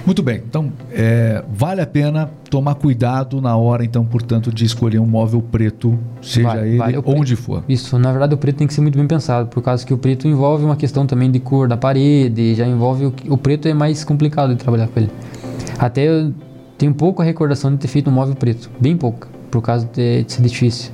Muito 0.05 0.21
bem, 0.21 0.41
então 0.47 0.71
é, 0.91 1.43
vale 1.51 1.81
a 1.81 1.87
pena 1.87 2.29
tomar 2.49 2.75
cuidado 2.75 3.41
na 3.41 3.55
hora, 3.55 3.83
então, 3.83 4.05
portanto, 4.05 4.53
de 4.53 4.63
escolher 4.65 4.99
um 4.99 5.05
móvel 5.05 5.41
preto, 5.41 5.97
seja 6.21 6.47
vale, 6.47 6.69
ele 6.69 6.77
vale. 6.77 7.01
onde 7.05 7.35
for. 7.35 7.63
Isso, 7.67 7.97
na 7.97 8.11
verdade, 8.11 8.33
o 8.33 8.37
preto 8.37 8.57
tem 8.57 8.67
que 8.67 8.73
ser 8.73 8.81
muito 8.81 8.97
bem 8.97 9.07
pensado, 9.07 9.49
por 9.49 9.61
causa 9.61 9.85
que 9.85 9.93
o 9.93 9.97
preto 9.97 10.27
envolve 10.27 10.63
uma 10.63 10.75
questão 10.75 11.05
também 11.05 11.29
de 11.31 11.39
cor 11.39 11.67
da 11.67 11.75
parede, 11.75 12.55
já 12.55 12.65
envolve 12.65 13.05
o, 13.05 13.13
o 13.29 13.37
preto 13.37 13.67
é 13.67 13.73
mais 13.73 14.03
complicado 14.03 14.51
de 14.51 14.57
trabalhar 14.57 14.87
com 14.87 14.99
ele. 14.99 15.11
Até 15.77 16.07
eu 16.07 16.33
tenho 16.77 16.93
pouca 16.93 17.23
recordação 17.23 17.71
de 17.71 17.77
ter 17.77 17.87
feito 17.87 18.09
um 18.09 18.13
móvel 18.13 18.35
preto, 18.35 18.69
bem 18.79 18.95
pouca, 18.95 19.27
por 19.49 19.61
causa 19.61 19.89
de, 19.91 20.23
de 20.23 20.31
ser 20.31 20.41
difícil. 20.41 20.91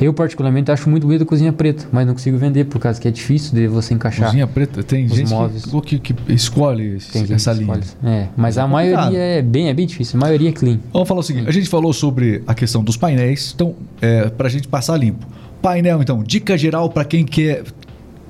Eu, 0.00 0.14
particularmente, 0.14 0.70
acho 0.70 0.88
muito 0.88 1.06
bonito 1.06 1.22
a 1.22 1.26
cozinha 1.26 1.52
preta, 1.52 1.86
mas 1.92 2.06
não 2.06 2.14
consigo 2.14 2.38
vender 2.38 2.64
por 2.64 2.78
causa 2.78 3.00
que 3.00 3.06
é 3.06 3.10
difícil 3.10 3.54
de 3.54 3.66
você 3.66 3.92
encaixar. 3.92 4.26
Cozinha 4.26 4.46
preta, 4.46 4.82
tem 4.82 5.06
gente. 5.06 5.30
Que, 5.84 5.98
que, 5.98 6.14
que 6.14 6.32
escolhe 6.32 6.98
tem 7.12 7.26
essa 7.32 7.52
linha. 7.52 7.78
Escolhe. 7.78 7.84
É, 8.02 8.28
mas 8.36 8.56
é 8.56 8.60
a 8.62 8.66
maioria 8.66 9.18
é 9.18 9.42
bem, 9.42 9.68
é 9.68 9.74
bem 9.74 9.86
difícil. 9.86 10.18
A 10.18 10.20
maioria 10.20 10.48
é 10.48 10.52
clean. 10.52 10.78
Vamos 10.92 11.06
falar 11.06 11.20
o 11.20 11.22
seguinte: 11.22 11.48
a 11.48 11.52
gente 11.52 11.68
falou 11.68 11.92
sobre 11.92 12.42
a 12.46 12.54
questão 12.54 12.82
dos 12.82 12.96
painéis, 12.96 13.52
então, 13.54 13.74
é, 14.00 14.28
para 14.30 14.46
a 14.46 14.50
gente 14.50 14.66
passar 14.68 14.96
limpo. 14.96 15.26
Painel, 15.60 16.00
então, 16.00 16.22
dica 16.22 16.56
geral 16.56 16.88
para 16.88 17.04
quem 17.04 17.24
quer 17.24 17.64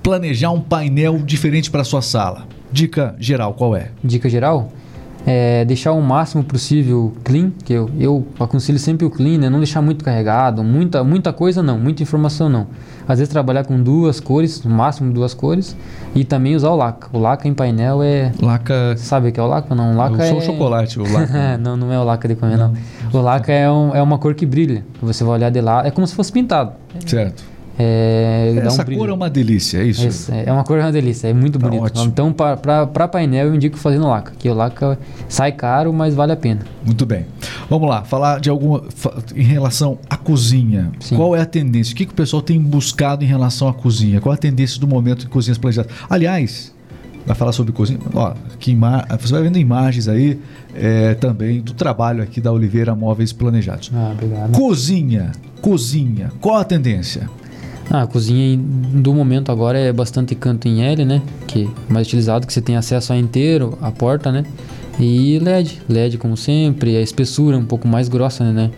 planejar 0.02 0.50
um 0.50 0.60
painel 0.60 1.18
diferente 1.18 1.70
para 1.70 1.84
sua 1.84 2.02
sala. 2.02 2.46
Dica 2.72 3.14
geral, 3.18 3.54
qual 3.54 3.76
é? 3.76 3.90
Dica 4.02 4.28
geral? 4.28 4.72
É, 5.26 5.64
deixar 5.64 5.92
o 5.92 6.02
máximo 6.02 6.42
possível 6.42 7.12
clean, 7.22 7.50
que 7.64 7.72
eu, 7.72 7.90
eu 7.98 8.26
aconselho 8.38 8.78
sempre 8.78 9.06
o 9.06 9.10
clean, 9.10 9.38
né? 9.38 9.50
não 9.50 9.58
deixar 9.58 9.82
muito 9.82 10.04
carregado, 10.04 10.62
muita, 10.64 11.04
muita 11.04 11.32
coisa 11.32 11.62
não, 11.62 11.78
muita 11.78 12.02
informação 12.02 12.48
não. 12.48 12.66
Às 13.06 13.18
vezes 13.18 13.32
trabalhar 13.32 13.64
com 13.64 13.82
duas 13.82 14.20
cores, 14.20 14.62
no 14.62 14.70
máximo 14.70 15.12
duas 15.12 15.34
cores, 15.34 15.76
e 16.14 16.24
também 16.24 16.54
usar 16.54 16.70
o 16.70 16.76
laca. 16.76 17.08
O 17.12 17.18
laca 17.18 17.48
em 17.48 17.54
painel 17.54 18.02
é. 18.02 18.32
Laca. 18.40 18.94
Sabe 18.96 19.28
o 19.28 19.32
que 19.32 19.40
é 19.40 19.42
o 19.42 19.46
laca? 19.46 19.74
Não, 19.74 19.94
o 19.94 19.96
laca 19.96 20.24
eu 20.24 20.28
sou 20.28 20.38
é. 20.38 20.40
chocolate, 20.42 21.00
o 21.00 21.12
laca. 21.12 21.58
não, 21.58 21.76
não 21.76 21.92
é 21.92 21.98
o 21.98 22.04
laca 22.04 22.28
de 22.28 22.36
comer, 22.36 22.56
não. 22.56 22.72
não. 23.12 23.20
O 23.20 23.22
laca 23.22 23.52
é, 23.52 23.70
um, 23.70 23.94
é 23.94 24.00
uma 24.00 24.16
cor 24.18 24.34
que 24.34 24.46
brilha. 24.46 24.84
Você 25.02 25.24
vai 25.24 25.34
olhar 25.34 25.50
de 25.50 25.60
lá, 25.60 25.84
é 25.84 25.90
como 25.90 26.06
se 26.06 26.14
fosse 26.14 26.30
pintado. 26.30 26.72
Certo. 27.04 27.42
É, 27.82 28.62
Essa 28.62 28.82
um 28.82 28.94
cor 28.94 29.08
é 29.08 29.12
uma 29.12 29.30
delícia, 29.30 29.78
é 29.78 29.84
isso? 29.84 30.06
Essa, 30.06 30.34
é 30.34 30.52
uma 30.52 30.62
cor 30.64 30.78
é 30.78 30.82
uma 30.82 30.92
delícia, 30.92 31.28
é 31.28 31.32
muito 31.32 31.58
tá 31.58 31.66
bonito. 31.66 31.84
Ótimo. 31.84 32.04
Então, 32.04 32.32
para 32.32 33.08
painel, 33.08 33.46
eu 33.46 33.54
indico 33.54 33.78
fazer 33.78 33.98
no 33.98 34.08
laca, 34.08 34.32
que 34.38 34.48
o 34.50 34.54
laca 34.54 34.98
sai 35.28 35.52
caro, 35.52 35.92
mas 35.92 36.14
vale 36.14 36.32
a 36.32 36.36
pena. 36.36 36.60
Muito 36.84 37.06
bem. 37.06 37.24
Vamos 37.70 37.88
lá, 37.88 38.02
falar 38.02 38.38
de 38.38 38.50
alguma. 38.50 38.82
Em 39.34 39.44
relação 39.44 39.98
à 40.08 40.16
cozinha. 40.16 40.90
Sim. 41.00 41.16
Qual 41.16 41.34
é 41.34 41.40
a 41.40 41.46
tendência? 41.46 41.94
O 41.94 41.96
que, 41.96 42.04
que 42.04 42.12
o 42.12 42.16
pessoal 42.16 42.42
tem 42.42 42.60
buscado 42.60 43.24
em 43.24 43.26
relação 43.26 43.66
à 43.66 43.72
cozinha? 43.72 44.20
Qual 44.20 44.32
é 44.32 44.36
a 44.36 44.40
tendência 44.40 44.78
do 44.78 44.86
momento 44.86 45.24
em 45.24 45.28
cozinhas 45.28 45.56
planejadas? 45.56 45.90
Aliás, 46.08 46.74
vai 47.26 47.34
falar 47.36 47.52
sobre 47.52 47.72
cozinha. 47.72 48.00
Ó, 48.14 48.34
que 48.58 48.72
ima... 48.72 49.06
Você 49.20 49.32
vai 49.32 49.42
vendo 49.42 49.58
imagens 49.58 50.08
aí 50.08 50.38
é, 50.74 51.14
também 51.14 51.60
do 51.60 51.72
trabalho 51.72 52.22
aqui 52.22 52.40
da 52.40 52.52
Oliveira 52.52 52.94
Móveis 52.94 53.32
Planejados. 53.32 53.90
Ah, 53.94 54.10
obrigado. 54.12 54.52
Cozinha, 54.52 55.32
cozinha. 55.60 56.30
Qual 56.40 56.56
a 56.56 56.64
tendência? 56.64 57.28
Ah, 57.92 58.02
a 58.02 58.06
cozinha 58.06 58.56
do 58.56 59.12
momento 59.12 59.50
agora 59.50 59.76
é 59.76 59.92
bastante 59.92 60.36
canto 60.36 60.68
em 60.68 60.84
L, 60.84 61.04
né? 61.04 61.20
Que 61.48 61.64
é 61.64 61.92
mais 61.92 62.06
utilizado, 62.06 62.46
que 62.46 62.52
você 62.52 62.60
tem 62.60 62.76
acesso 62.76 63.12
a 63.12 63.16
inteiro, 63.16 63.76
a 63.82 63.90
porta, 63.90 64.30
né? 64.30 64.44
E 65.00 65.40
LED, 65.40 65.82
LED 65.88 66.16
como 66.16 66.36
sempre, 66.36 66.96
a 66.96 67.00
espessura 67.00 67.58
um 67.58 67.64
pouco 67.64 67.88
mais 67.88 68.08
grossa, 68.08 68.44
né? 68.52 68.70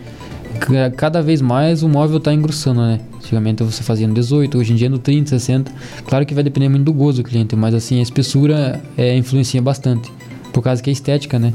Cada 0.97 1.21
vez 1.21 1.41
mais 1.41 1.83
o 1.83 1.89
móvel 1.89 2.17
está 2.17 2.33
engrossando, 2.33 2.81
né? 2.81 2.99
Antigamente 3.15 3.61
você 3.61 3.83
fazia 3.83 4.07
no 4.07 4.15
18, 4.15 4.57
hoje 4.57 4.73
em 4.73 4.75
dia 4.75 4.89
no 4.89 4.97
30, 4.97 5.29
60. 5.29 5.71
Claro 6.07 6.25
que 6.25 6.33
vai 6.33 6.43
depender 6.43 6.67
muito 6.69 6.85
do 6.85 6.93
gosto 6.93 7.17
do 7.17 7.23
cliente, 7.23 7.55
mas 7.55 7.75
assim, 7.75 7.99
a 7.99 8.01
espessura 8.01 8.81
é, 8.97 9.15
influencia 9.15 9.61
bastante. 9.61 10.11
Por 10.51 10.63
causa 10.63 10.81
que 10.81 10.89
é 10.89 10.93
estética, 10.93 11.37
né? 11.37 11.53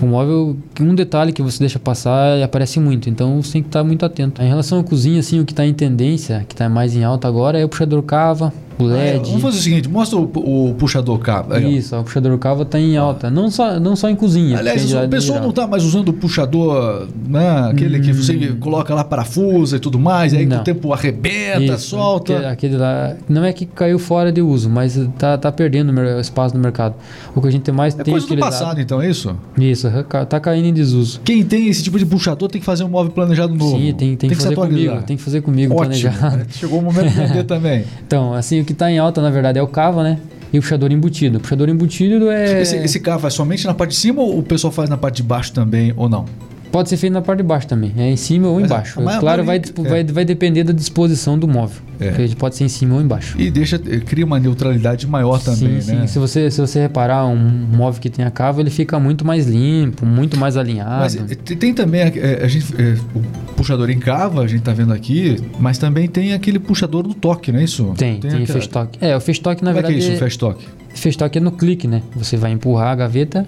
O 0.00 0.06
móvel, 0.06 0.56
um 0.80 0.94
detalhe 0.94 1.30
que 1.30 1.42
você 1.42 1.58
deixa 1.58 1.78
passar 1.78 2.42
aparece 2.42 2.80
muito, 2.80 3.10
então 3.10 3.42
você 3.42 3.52
tem 3.52 3.62
que 3.62 3.68
estar 3.68 3.84
muito 3.84 4.04
atento. 4.06 4.42
Em 4.42 4.48
relação 4.48 4.80
à 4.80 4.84
cozinha, 4.84 5.20
assim, 5.20 5.40
o 5.40 5.44
que 5.44 5.52
está 5.52 5.66
em 5.66 5.74
tendência, 5.74 6.44
que 6.48 6.54
está 6.54 6.68
mais 6.70 6.96
em 6.96 7.04
alta 7.04 7.28
agora, 7.28 7.58
é 7.58 7.64
o 7.64 7.68
puxador 7.68 8.02
cava, 8.02 8.50
o 8.84 8.88
LED. 8.88 9.18
Ah, 9.20 9.22
vamos 9.26 9.42
fazer 9.42 9.58
o 9.58 9.60
seguinte, 9.62 9.88
mostra 9.88 10.18
o, 10.18 10.70
o 10.70 10.74
puxador 10.74 11.18
cabo. 11.18 11.54
Aí, 11.54 11.76
Isso, 11.78 11.96
o 11.96 12.02
puxador 12.04 12.36
cabo 12.38 12.62
está 12.62 12.78
em 12.78 12.96
alta. 12.96 13.30
Não 13.30 13.50
só, 13.50 13.78
não 13.80 13.94
só 13.96 14.08
em 14.08 14.16
cozinha. 14.16 14.58
Aliás, 14.58 14.82
da- 14.90 15.08
pessoal 15.08 15.20
geral. 15.34 15.42
não 15.42 15.50
está 15.50 15.66
mais 15.66 15.84
usando 15.84 16.08
o 16.08 16.12
puxador, 16.12 17.06
né? 17.28 17.68
Aquele 17.70 18.00
que 18.00 18.12
você 18.12 18.36
coloca 18.60 18.94
lá 18.94 19.04
parafusa 19.04 19.76
e 19.76 19.80
tudo 19.80 19.98
mais, 19.98 20.34
aí 20.34 20.46
com 20.46 20.56
o 20.56 20.64
tempo 20.64 20.92
arrebenta, 20.92 21.74
Isso, 21.74 21.90
solta. 21.90 22.32
Aquele, 22.34 22.46
aquele 22.46 22.76
lá, 22.76 23.16
não 23.28 23.44
é 23.44 23.52
que 23.52 23.66
caiu 23.66 23.98
fora 23.98 24.32
de 24.32 24.40
uso, 24.42 24.68
mas 24.70 24.98
tá, 25.18 25.36
tá 25.38 25.50
perdendo 25.52 25.92
espaço 26.20 26.54
no 26.56 26.60
mercado. 26.62 26.94
O 27.34 27.40
que 27.40 27.48
a 27.48 27.50
gente 27.50 27.70
mais 27.72 27.94
É 27.98 28.02
tem 28.02 28.12
coisa 28.12 28.26
do 28.26 28.30
utilizado. 28.32 28.52
passado, 28.58 28.80
então, 28.80 29.00
é 29.00 29.08
isso? 29.10 29.34
Isso, 29.58 29.88
ca- 30.08 30.24
tá 30.24 30.40
caindo 30.40 30.66
em 30.66 30.72
desuso. 30.72 31.20
Quem 31.24 31.44
tem 31.44 31.68
esse 31.68 31.82
tipo 31.82 31.98
de 31.98 32.06
puxador 32.06 32.48
tem 32.48 32.60
que 32.60 32.64
fazer 32.66 32.84
um 32.84 32.88
móvel 32.88 33.12
planejado 33.12 33.54
novo. 33.54 33.76
Sim, 33.78 33.92
tem, 33.94 34.16
tem, 34.16 34.28
que 34.30 34.36
se 34.36 34.42
fazer 34.42 34.54
comigo. 34.56 35.02
Tem 35.06 35.16
que 35.16 35.22
fazer 35.22 35.40
comigo, 35.40 35.74
Ótimo. 35.74 35.86
planejado. 36.10 36.36
né? 36.38 36.46
Chegou 36.50 36.78
o 36.78 36.82
momento 36.82 37.08
de 37.08 37.14
vender 37.18 37.44
também. 37.50 37.84
Então, 38.06 38.34
assim, 38.34 38.60
o 38.60 38.64
que 38.64 38.69
está 38.72 38.90
em 38.90 38.98
alta, 38.98 39.20
na 39.20 39.30
verdade, 39.30 39.58
é 39.58 39.62
o 39.62 39.66
cava, 39.66 40.02
né? 40.02 40.18
E 40.52 40.58
o 40.58 40.62
puxador 40.62 40.90
embutido. 40.90 41.38
O 41.38 41.40
puxador 41.40 41.68
embutido 41.68 42.30
é. 42.30 42.62
Esse, 42.62 42.76
esse 42.76 43.00
carro 43.00 43.20
vai 43.20 43.30
somente 43.30 43.66
na 43.66 43.74
parte 43.74 43.90
de 43.90 43.96
cima 43.96 44.20
ou 44.20 44.38
o 44.38 44.42
pessoal 44.42 44.72
faz 44.72 44.90
na 44.90 44.96
parte 44.96 45.16
de 45.16 45.22
baixo 45.22 45.52
também 45.52 45.92
ou 45.96 46.08
não? 46.08 46.24
Pode 46.70 46.88
ser 46.88 46.96
feito 46.96 47.12
na 47.12 47.20
parte 47.22 47.38
de 47.38 47.44
baixo 47.44 47.66
também. 47.66 47.92
É 47.96 48.08
em 48.10 48.16
cima 48.16 48.48
ou 48.48 48.56
Mas 48.60 48.64
embaixo. 48.70 49.00
a 49.00 49.18
claro, 49.18 49.44
vai, 49.44 49.58
maioria- 49.60 49.90
vai, 49.90 50.04
vai 50.04 50.24
depender 50.24 50.62
da 50.64 50.72
disposição 50.72 51.38
do 51.38 51.48
móvel. 51.48 51.82
É. 51.98 52.10
Porque 52.12 52.34
pode 52.36 52.54
ser 52.56 52.64
em 52.64 52.68
cima 52.68 52.94
ou 52.94 53.00
embaixo. 53.02 53.38
E 53.40 53.50
deixa, 53.50 53.78
cria 53.78 54.24
uma 54.24 54.38
neutralidade 54.38 55.06
maior 55.06 55.38
também, 55.40 55.80
sim, 55.80 55.92
né? 55.94 56.00
sim. 56.02 56.06
Se 56.06 56.18
você, 56.18 56.50
se 56.50 56.60
você 56.60 56.80
reparar, 56.80 57.26
um 57.26 57.36
móvel 57.36 58.00
que 58.00 58.08
tem 58.08 58.24
a 58.24 58.30
cava, 58.30 58.60
ele 58.60 58.70
fica 58.70 58.98
muito 58.98 59.24
mais 59.24 59.46
limpo, 59.46 60.06
muito 60.06 60.38
mais 60.38 60.56
alinhado. 60.56 60.90
Mas 61.00 61.16
eh, 61.16 61.34
tem 61.44 61.56
tem 61.56 61.74
também 61.74 62.00
eh, 62.02 62.40
a 62.42 62.48
gente, 62.48 62.72
eh, 62.80 62.96
o 63.14 63.52
puxador 63.54 63.90
em 63.90 63.98
cava, 63.98 64.40
a 64.42 64.46
gente 64.46 64.62
tá 64.62 64.72
vendo 64.72 64.92
aqui, 64.92 65.36
mas 65.58 65.76
também 65.76 66.08
tem 66.08 66.32
aquele 66.32 66.58
puxador 66.58 67.06
no 67.06 67.12
toque, 67.14 67.52
não 67.52 67.58
é 67.60 67.64
isso? 67.64 67.92
tem, 67.96 68.18
tem, 68.20 68.30
o 68.30 68.42
aquela- 68.44 68.58
festoque. 68.60 68.98
É, 69.04 69.14
o 69.16 69.20
festoque, 69.20 69.62
na 69.64 69.72
Como 69.72 69.80
é 69.80 69.82
que 69.82 69.88
é 69.88 69.92
verdade. 69.92 70.12
isso, 70.14 70.16
o 70.16 70.24
fast 70.24 70.38
toque? 70.38 70.68
festoque 70.94 71.38
é 71.38 71.40
no 71.40 71.52
clique, 71.52 71.86
né? 71.86 72.02
Você 72.16 72.36
vai 72.36 72.50
empurrar 72.52 72.88
a 72.92 72.94
gaveta, 72.94 73.46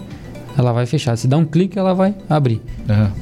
ela 0.57 0.73
vai 0.73 0.87
fechar. 0.87 1.17
Se 1.17 1.27
dá 1.27 1.37
um 1.37 1.45
clique, 1.45 1.79
ela 1.79 1.95
vai 1.95 2.15
abrir. 2.29 2.61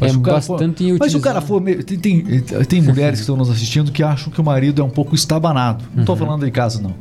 É 0.01 0.13
o 0.13 0.21
cara 0.21 0.41
for- 0.41 0.59
bastante 0.59 0.97
Mas 0.99 1.13
se 1.13 1.19
o 1.19 1.21
cara 1.21 1.41
for. 1.41 1.63
Tem, 1.63 1.99
tem, 1.99 2.25
tem 2.69 2.83
mulheres 2.83 3.19
que 3.21 3.23
estão 3.23 3.37
nos 3.37 3.51
assistindo 3.51 3.91
que 3.93 4.03
acham 4.03 4.33
que 4.33 4.41
o 4.41 4.45
marido 4.45 4.81
é 4.83 4.85
um 4.85 4.91
pouco 4.91 5.15
estabanado. 5.15 5.85
Não 5.93 6.01
Uhum. 6.01 6.05
tô 6.05 6.17
falando 6.17 6.45
de 6.45 6.51
casa, 6.51 6.81
não. 6.81 6.95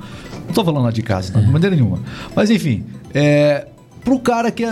Não 0.48 0.54
tô 0.54 0.64
falando 0.66 0.84
lá 0.84 0.92
de 0.92 1.02
casa, 1.02 1.32
não, 1.34 1.42
de 1.42 1.52
maneira 1.52 1.76
nenhuma. 1.76 2.00
Mas 2.36 2.50
enfim, 2.50 2.84
é. 3.14 3.68
Pro 4.04 4.18
cara 4.18 4.50
que 4.50 4.64
é. 4.64 4.70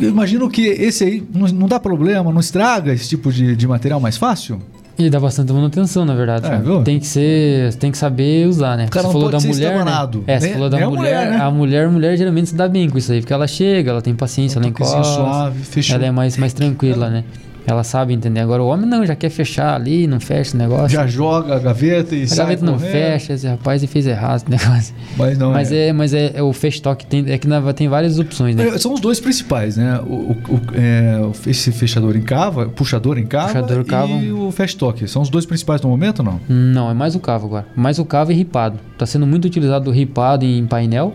é, 0.00 0.04
imagino 0.04 0.48
que 0.48 0.62
esse 0.66 1.04
aí 1.04 1.22
não, 1.32 1.46
não 1.48 1.68
dá 1.68 1.78
problema, 1.78 2.32
não 2.32 2.40
estraga 2.40 2.92
esse 2.92 3.06
tipo 3.08 3.30
de, 3.30 3.54
de 3.54 3.68
material 3.68 4.00
mais 4.00 4.16
fácil. 4.16 4.60
E 4.98 5.08
dá 5.08 5.18
bastante 5.18 5.52
manutenção, 5.52 6.04
na 6.04 6.14
verdade. 6.14 6.46
É, 6.46 6.50
sabe? 6.50 6.64
viu? 6.64 6.82
Tem 6.82 6.98
que 7.00 7.06
ser, 7.06 7.74
tem 7.76 7.90
que 7.90 7.96
saber 7.98 8.46
usar, 8.46 8.76
né? 8.76 8.84
O 8.86 8.90
cara 8.90 9.02
você 9.02 9.06
não 9.06 9.12
falou 9.12 9.30
pode 9.30 9.42
da 9.46 9.52
mulher, 9.52 9.84
né? 9.84 9.92
É, 10.26 10.38
você 10.38 10.46
Nem- 10.46 10.54
falou 10.54 10.70
da 10.70 10.76
mulher, 10.78 10.90
mulher, 10.90 11.30
né? 11.30 11.36
a 11.40 11.50
mulher, 11.50 11.88
mulher 11.88 12.16
geralmente 12.16 12.50
se 12.50 12.54
dá 12.54 12.68
bem 12.68 12.88
com 12.90 12.98
isso 12.98 13.10
aí, 13.10 13.20
porque 13.20 13.32
ela 13.32 13.46
chega, 13.46 13.90
ela 13.90 14.02
tem 14.02 14.14
paciência, 14.14 14.58
ela 14.58 14.66
Um 14.66 14.70
toquezinho 14.70 14.98
encosta, 15.00 15.14
suave, 15.22 15.58
fechou. 15.64 15.96
ela 15.96 16.06
é 16.06 16.10
mais, 16.10 16.36
mais 16.36 16.52
tranquila, 16.52 17.08
né? 17.08 17.24
Ela 17.66 17.84
sabe 17.84 18.12
entender. 18.12 18.40
Agora 18.40 18.62
o 18.62 18.66
homem 18.66 18.86
não, 18.88 19.06
já 19.06 19.14
quer 19.14 19.30
fechar 19.30 19.74
ali, 19.74 20.06
não 20.06 20.18
fecha 20.18 20.54
o 20.56 20.58
negócio. 20.58 20.88
Já 20.88 21.06
joga 21.06 21.54
a 21.54 21.58
gaveta 21.58 22.14
e 22.14 22.24
a 22.24 22.26
sai 22.26 22.38
gaveta 22.38 22.64
não 22.66 22.74
correndo. 22.74 22.90
fecha, 22.92 23.32
esse 23.34 23.46
rapaz 23.46 23.82
e 23.82 23.86
fez 23.86 24.06
errado 24.06 24.36
esse 24.42 24.50
negócio. 24.50 24.94
Mas 25.16 25.38
não 25.38 25.52
mas 25.52 25.70
é. 25.72 25.88
é, 25.88 25.92
mas 25.92 26.12
é, 26.14 26.32
é 26.34 26.42
o 26.42 26.52
festoque 26.52 27.06
tem, 27.06 27.24
é 27.30 27.38
que 27.38 27.46
na, 27.46 27.72
tem 27.72 27.88
várias 27.88 28.18
opções, 28.18 28.56
né? 28.56 28.66
É, 28.66 28.78
São 28.78 28.92
os 28.92 29.00
dois 29.00 29.20
principais, 29.20 29.76
né? 29.76 30.00
O, 30.04 30.12
o- 30.12 30.36
o- 30.48 30.60
é, 30.74 31.20
o- 31.20 31.32
esse 31.50 31.70
fechador 31.72 32.16
em 32.16 32.22
cava, 32.22 32.66
puxador 32.66 33.16
em 33.18 33.26
cava, 33.26 33.48
Puxador 33.62 33.84
cava. 33.84 34.12
e 34.12 34.32
o 34.32 34.50
fast 34.50 34.76
toque. 34.76 35.06
São 35.06 35.22
os 35.22 35.28
dois 35.30 35.46
principais 35.46 35.80
no 35.82 35.88
momento 35.88 36.18
ou 36.20 36.24
não? 36.24 36.40
Não, 36.48 36.90
é 36.90 36.94
mais 36.94 37.14
o 37.14 37.20
cavo 37.20 37.46
agora. 37.46 37.66
Mais 37.76 37.98
o 37.98 38.04
cavo 38.04 38.32
e 38.32 38.34
ripado. 38.34 38.78
Tá 38.98 39.06
sendo 39.06 39.26
muito 39.26 39.44
utilizado 39.44 39.88
o 39.88 39.92
ripado 39.92 40.44
em 40.44 40.66
painel, 40.66 41.14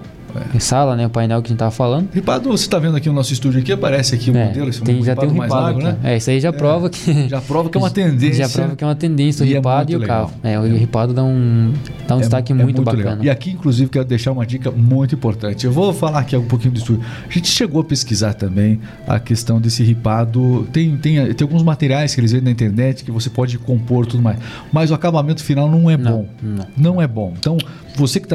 É. 0.54 0.58
em 0.58 0.60
sala, 0.60 0.96
né? 0.96 1.06
O 1.06 1.10
painel 1.10 1.42
que 1.42 1.48
a 1.48 1.50
gente 1.50 1.60
tava 1.60 1.72
falando. 1.72 2.10
Ripado, 2.14 2.50
você 2.50 2.64
está 2.66 2.80
vendo 2.80 2.96
aqui 2.98 3.10
o 3.10 3.14
nosso 3.14 3.34
estúdio 3.34 3.60
aqui, 3.60 3.72
aparece 3.72 4.16
aqui 4.16 4.32
o 4.32 4.38
É, 4.38 4.46
modelo, 4.48 4.70
esse 4.70 4.82
tem, 4.82 5.04
já 5.04 5.16
tem 5.16 5.30
um 5.30 5.34
mais 5.34 5.52
ripado 5.52 5.64
largo, 5.80 5.80
aqui. 5.88 6.04
né? 6.04 6.14
É, 6.14 6.18
isso 6.18 6.30
aí 6.30 6.40
já 6.40 6.54
prova 6.54 6.90
que. 6.90 6.98
Já 7.30 7.42
prova 7.42 7.70
que 7.70 7.78
é 7.78 7.82
uma 7.82 7.90
tendência. 7.92 8.48
Já 8.48 8.50
prova 8.50 8.76
que 8.76 8.84
é 8.84 8.88
uma 8.88 8.96
tendência 8.96 9.46
o 9.46 9.50
é 9.50 9.54
ripado 9.54 9.92
e, 9.92 9.96
muito 9.96 9.98
o 9.98 10.02
legal. 10.02 10.28
cavo. 10.28 10.40
É, 10.44 10.60
o 10.60 10.76
ripado 10.78 11.14
dá 11.14 11.24
um, 11.24 11.74
dá 12.08 12.16
um 12.16 12.20
destaque 12.20 12.54
muito, 12.54 12.80
legal. 12.82 12.96
bacana. 12.96 13.24
E 13.26 13.30
aqui, 13.30 13.52
inclusive, 13.52 13.90
quero 13.90 14.06
deixar 14.06 14.32
uma 14.32 14.46
dica 14.46 14.72
muito 14.72 15.16
importante. 15.16 15.66
Eu 15.66 15.72
vou 15.72 15.94
falar 15.94 16.20
aqui 16.20 16.36
um 16.38 16.46
pouquinho 16.46 16.74
do 16.74 16.78
estúdio. 16.80 17.04
A 17.30 17.32
gente 17.34 17.48
chegou 17.50 17.82
a 17.82 17.84
pesquisar 17.84 18.34
também 18.34 18.80
a 19.08 19.20
questão 19.20 19.60
desse 19.60 19.84
ripado. 19.84 20.68
Tem, 20.72 20.96
tem, 20.98 21.34
tem 21.34 21.46
alguns 21.46 21.64
materiais 21.64 22.14
que 22.14 22.22
eles 22.22 22.32
vendem 22.32 22.46
na 22.46 22.52
internet 22.52 23.04
que 23.04 23.12
você 23.12 23.30
pode 23.30 23.58
compor 23.58 24.06
e 24.06 24.08
tudo 24.10 24.24
mais. 24.24 24.38
Mas 24.72 24.92
o 24.92 24.94
acabamento 24.94 25.44
final 25.44 25.70
não 25.70 25.90
é 25.90 25.98
Não, 25.98 26.12
bom. 26.12 26.28
não. 26.42 26.68
Não 26.78 27.02
é 27.02 27.08
bom. 27.08 27.34
Então, 27.38 27.58
você 27.98 28.20
que 28.20 28.28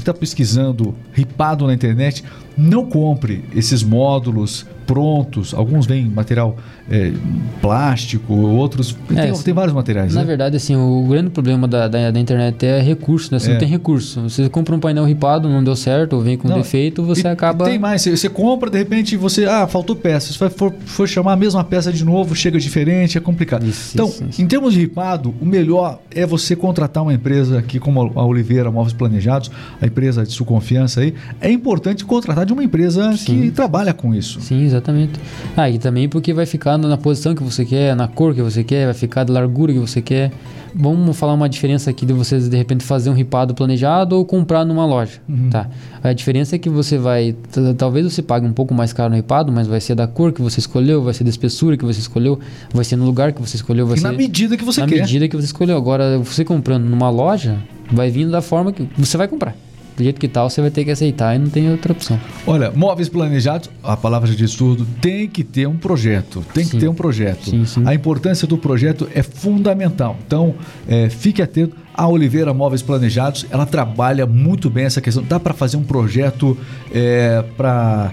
está 0.00 0.12
pesquisando 0.12 0.94
ripado 1.12 1.66
na 1.66 1.72
internet, 1.72 2.24
não 2.58 2.84
compre 2.84 3.44
esses 3.54 3.84
módulos 3.84 4.66
prontos. 4.84 5.52
Alguns 5.52 5.86
vêm 5.86 6.06
material 6.06 6.56
é, 6.90 7.12
plástico, 7.60 8.32
outros. 8.34 8.96
É, 9.14 9.26
tem, 9.30 9.42
tem 9.42 9.54
vários 9.54 9.74
materiais. 9.74 10.14
Na 10.14 10.22
né? 10.22 10.26
verdade, 10.26 10.56
assim, 10.56 10.74
o 10.74 11.06
grande 11.06 11.28
problema 11.28 11.68
da, 11.68 11.86
da, 11.86 12.10
da 12.10 12.18
internet 12.18 12.64
é 12.64 12.80
recurso, 12.80 13.28
né? 13.30 13.38
Você 13.38 13.50
É. 13.50 13.52
não 13.52 13.60
tem 13.60 13.68
recurso. 13.68 14.22
Você 14.22 14.48
compra 14.48 14.74
um 14.74 14.80
painel 14.80 15.04
ripado, 15.04 15.46
não 15.48 15.62
deu 15.62 15.76
certo, 15.76 16.14
ou 16.14 16.22
vem 16.22 16.38
com 16.38 16.48
Não, 16.48 16.56
defeito, 16.56 17.02
você 17.02 17.26
E- 17.28 17.30
acaba. 17.30 17.66
e 17.66 17.70
tem 17.72 17.78
mais, 17.78 18.00
você, 18.00 18.16
você 18.16 18.28
compra, 18.30 18.70
de 18.70 18.78
repente 18.78 19.14
você. 19.16 19.44
Ah, 19.44 19.66
faltou 19.66 19.94
peça. 19.94 20.32
Você 20.32 20.48
for, 20.48 20.72
for 20.86 21.06
chamar 21.06 21.34
a 21.34 21.36
mesma 21.36 21.62
peça 21.62 21.92
de 21.92 22.02
novo, 22.02 22.34
chega 22.34 22.58
diferente, 22.58 23.18
é 23.18 23.20
complicado. 23.20 23.66
Isso, 23.66 23.90
então, 23.92 24.08
isso, 24.08 24.24
isso. 24.24 24.42
em 24.42 24.46
termos 24.46 24.72
de 24.72 24.80
ripado, 24.80 25.34
o 25.40 25.44
melhor 25.44 26.00
é 26.10 26.24
você 26.24 26.56
contratar 26.56 27.02
uma 27.02 27.12
empresa 27.12 27.58
aqui, 27.58 27.78
como 27.78 28.10
a 28.18 28.24
Oliveira 28.24 28.70
Móveis 28.70 28.94
Planejados, 28.94 29.50
a 29.82 29.86
empresa 29.86 30.24
de 30.24 30.32
sua 30.32 30.46
confiança 30.46 31.02
aí. 31.02 31.12
É 31.42 31.50
importante 31.50 32.06
contratar 32.06 32.46
de 32.48 32.52
uma 32.52 32.64
empresa 32.64 33.10
que 33.10 33.18
Sim. 33.18 33.50
trabalha 33.50 33.94
com 33.94 34.12
isso. 34.14 34.40
Sim, 34.40 34.64
exatamente. 34.64 35.12
Ah, 35.56 35.70
e 35.70 35.78
também 35.78 36.08
porque 36.08 36.32
vai 36.34 36.46
ficar 36.46 36.76
na 36.76 36.96
posição 36.96 37.34
que 37.34 37.42
você 37.42 37.64
quer, 37.64 37.94
na 37.94 38.08
cor 38.08 38.34
que 38.34 38.42
você 38.42 38.64
quer, 38.64 38.86
vai 38.86 38.94
ficar 38.94 39.22
da 39.24 39.32
largura 39.32 39.72
que 39.72 39.78
você 39.78 40.02
quer. 40.02 40.32
Vamos 40.74 41.16
falar 41.16 41.32
uma 41.32 41.48
diferença 41.48 41.88
aqui 41.90 42.04
de 42.04 42.12
vocês 42.12 42.48
de 42.48 42.56
repente 42.56 42.84
fazer 42.84 43.08
um 43.08 43.14
ripado 43.14 43.54
planejado 43.54 44.16
ou 44.16 44.24
comprar 44.24 44.64
numa 44.66 44.84
loja, 44.84 45.18
Uhum. 45.28 45.48
tá? 45.50 45.66
A 46.02 46.12
diferença 46.12 46.56
é 46.56 46.58
que 46.58 46.68
você 46.68 46.98
vai, 46.98 47.34
talvez 47.76 48.04
você 48.04 48.20
pague 48.22 48.46
um 48.46 48.52
pouco 48.52 48.74
mais 48.74 48.92
caro 48.92 49.10
no 49.10 49.16
ripado, 49.16 49.50
mas 49.50 49.66
vai 49.66 49.80
ser 49.80 49.94
da 49.94 50.06
cor 50.06 50.30
que 50.32 50.42
você 50.42 50.60
escolheu, 50.60 51.02
vai 51.02 51.14
ser 51.14 51.24
da 51.24 51.30
espessura 51.30 51.76
que 51.76 51.84
você 51.84 52.00
escolheu, 52.00 52.38
vai 52.72 52.84
ser 52.84 52.96
no 52.96 53.04
lugar 53.06 53.32
que 53.32 53.40
você 53.40 53.56
escolheu, 53.56 53.86
vai 53.86 53.96
E 53.96 54.00
ser 54.00 54.06
na 54.08 54.12
medida 54.12 54.56
que 54.56 54.64
você 54.64 54.82
na 54.82 54.86
quer. 54.86 55.00
medida 55.00 55.26
que 55.26 55.34
você 55.36 55.46
escolheu. 55.46 55.76
Agora, 55.76 56.18
você 56.18 56.44
comprando 56.44 56.84
numa 56.84 57.08
loja, 57.10 57.58
vai 57.90 58.10
vindo 58.10 58.30
da 58.30 58.42
forma 58.42 58.70
que 58.70 58.86
você 58.96 59.16
vai 59.16 59.26
comprar. 59.26 59.56
Do 59.98 60.04
jeito 60.04 60.20
que 60.20 60.28
tal, 60.28 60.48
você 60.48 60.60
vai 60.60 60.70
ter 60.70 60.84
que 60.84 60.92
aceitar 60.92 61.34
e 61.34 61.40
não 61.40 61.50
tem 61.50 61.68
outra 61.72 61.92
opção. 61.92 62.20
Olha, 62.46 62.70
móveis 62.70 63.08
planejados, 63.08 63.68
a 63.82 63.96
palavra 63.96 64.28
já 64.28 64.34
diz 64.36 64.54
tudo, 64.54 64.86
tem 65.00 65.26
que 65.26 65.42
ter 65.42 65.66
um 65.66 65.76
projeto. 65.76 66.44
Tem 66.54 66.64
que 66.64 66.70
Sim. 66.70 66.78
ter 66.78 66.88
um 66.88 66.94
projeto. 66.94 67.50
Sim, 67.50 67.66
sim. 67.66 67.82
A 67.84 67.92
importância 67.92 68.46
do 68.46 68.56
projeto 68.56 69.08
é 69.12 69.24
fundamental. 69.24 70.16
Então, 70.24 70.54
é, 70.86 71.08
fique 71.08 71.42
atento. 71.42 71.74
A 71.98 72.06
Oliveira 72.06 72.54
Móveis 72.54 72.80
Planejados, 72.80 73.44
ela 73.50 73.66
trabalha 73.66 74.24
muito 74.24 74.70
bem 74.70 74.84
essa 74.84 75.00
questão. 75.00 75.20
Dá 75.20 75.40
para 75.40 75.52
fazer 75.52 75.76
um 75.76 75.82
projeto 75.82 76.56
é, 76.94 77.44
para 77.56 78.12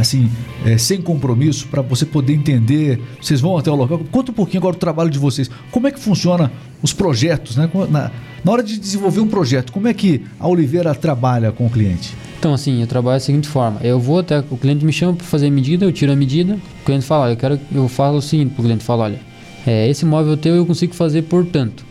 assim 0.00 0.30
é, 0.64 0.78
sem 0.78 1.02
compromisso 1.02 1.68
para 1.68 1.82
você 1.82 2.06
poder 2.06 2.32
entender. 2.32 2.98
Vocês 3.20 3.38
vão 3.38 3.58
até 3.58 3.70
o 3.70 3.74
local. 3.74 4.00
Conta 4.10 4.30
um 4.30 4.34
pouquinho 4.34 4.62
agora 4.62 4.74
do 4.74 4.78
trabalho 4.78 5.10
de 5.10 5.18
vocês. 5.18 5.50
Como 5.70 5.86
é 5.86 5.90
que 5.90 6.00
funciona 6.00 6.50
os 6.82 6.94
projetos, 6.94 7.54
né? 7.54 7.68
Na, 7.90 8.10
na 8.42 8.50
hora 8.50 8.62
de 8.62 8.78
desenvolver 8.78 9.20
um 9.20 9.28
projeto, 9.28 9.74
como 9.74 9.88
é 9.88 9.92
que 9.92 10.24
a 10.40 10.48
Oliveira 10.48 10.94
trabalha 10.94 11.52
com 11.52 11.66
o 11.66 11.70
cliente? 11.70 12.16
Então, 12.38 12.54
assim, 12.54 12.80
eu 12.80 12.86
trabalho 12.86 13.16
da 13.16 13.20
seguinte 13.20 13.46
forma: 13.46 13.78
eu 13.82 14.00
vou 14.00 14.20
até 14.20 14.38
o 14.38 14.56
cliente 14.56 14.86
me 14.86 14.92
chama 14.92 15.12
para 15.12 15.26
fazer 15.26 15.48
a 15.48 15.50
medida, 15.50 15.84
eu 15.84 15.92
tiro 15.92 16.10
a 16.10 16.16
medida, 16.16 16.58
o 16.80 16.84
cliente 16.86 17.04
fala, 17.04 17.30
eu 17.30 17.36
quero, 17.36 17.60
eu 17.74 17.88
falo 17.88 18.16
o 18.16 18.22
seguinte 18.22 18.54
pro 18.54 18.64
cliente, 18.64 18.82
falo, 18.82 19.02
olha, 19.02 19.20
é, 19.66 19.86
esse 19.86 20.06
móvel 20.06 20.34
teu 20.34 20.54
eu 20.54 20.64
consigo 20.64 20.94
fazer 20.94 21.24
por 21.24 21.44
tanto. 21.44 21.84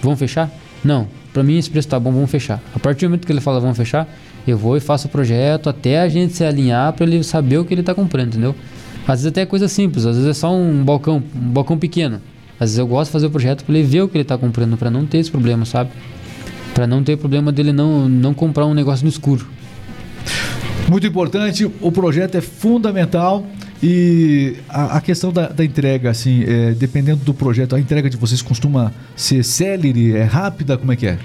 Vamos 0.00 0.20
fechar? 0.20 0.62
Não. 0.84 1.08
Para 1.32 1.42
mim 1.42 1.58
esse 1.58 1.70
preço 1.70 1.88
tá 1.88 1.98
bom, 1.98 2.12
vamos 2.12 2.30
fechar. 2.30 2.60
A 2.74 2.78
partir 2.78 3.06
do 3.06 3.10
momento 3.10 3.26
que 3.26 3.32
ele 3.32 3.40
fala 3.40 3.58
vamos 3.58 3.76
fechar, 3.76 4.06
eu 4.46 4.56
vou 4.56 4.76
e 4.76 4.80
faço 4.80 5.08
o 5.08 5.10
projeto 5.10 5.68
até 5.68 6.00
a 6.00 6.08
gente 6.08 6.34
se 6.34 6.44
alinhar 6.44 6.92
para 6.92 7.04
ele 7.06 7.24
saber 7.24 7.58
o 7.58 7.64
que 7.64 7.74
ele 7.74 7.82
tá 7.82 7.94
comprando, 7.94 8.28
entendeu? 8.28 8.54
Às 9.02 9.20
vezes 9.20 9.26
até 9.26 9.42
é 9.42 9.46
coisa 9.46 9.66
simples, 9.66 10.06
às 10.06 10.16
vezes 10.16 10.30
é 10.30 10.34
só 10.34 10.54
um 10.54 10.84
balcão, 10.84 11.22
um 11.34 11.50
balcão 11.50 11.78
pequeno. 11.78 12.20
Às 12.54 12.70
vezes 12.70 12.78
eu 12.78 12.86
gosto 12.86 13.08
de 13.08 13.12
fazer 13.12 13.26
o 13.26 13.30
projeto 13.30 13.64
para 13.64 13.74
ele 13.74 13.86
ver 13.86 14.02
o 14.02 14.08
que 14.08 14.16
ele 14.16 14.24
tá 14.24 14.38
comprando, 14.38 14.76
para 14.76 14.90
não 14.90 15.04
ter 15.04 15.18
esse 15.18 15.30
problema, 15.30 15.64
sabe? 15.64 15.90
Para 16.72 16.86
não 16.86 17.02
ter 17.02 17.16
problema 17.16 17.50
dele 17.50 17.72
não 17.72 18.08
não 18.08 18.32
comprar 18.32 18.66
um 18.66 18.74
negócio 18.74 19.04
no 19.04 19.10
escuro. 19.10 19.46
Muito 20.88 21.06
importante, 21.06 21.70
o 21.80 21.90
projeto 21.90 22.36
é 22.36 22.40
fundamental 22.40 23.44
e 23.86 24.56
a, 24.66 24.96
a 24.96 25.00
questão 25.02 25.30
da, 25.30 25.46
da 25.46 25.62
entrega, 25.62 26.08
assim, 26.08 26.42
é, 26.42 26.70
dependendo 26.70 27.22
do 27.22 27.34
projeto, 27.34 27.76
a 27.76 27.78
entrega 27.78 28.08
de 28.08 28.16
vocês 28.16 28.40
costuma 28.40 28.90
ser 29.14 29.44
célere, 29.44 30.16
é 30.16 30.22
rápida, 30.22 30.78
como 30.78 30.90
é 30.90 30.96
que 30.96 31.06
é? 31.06 31.18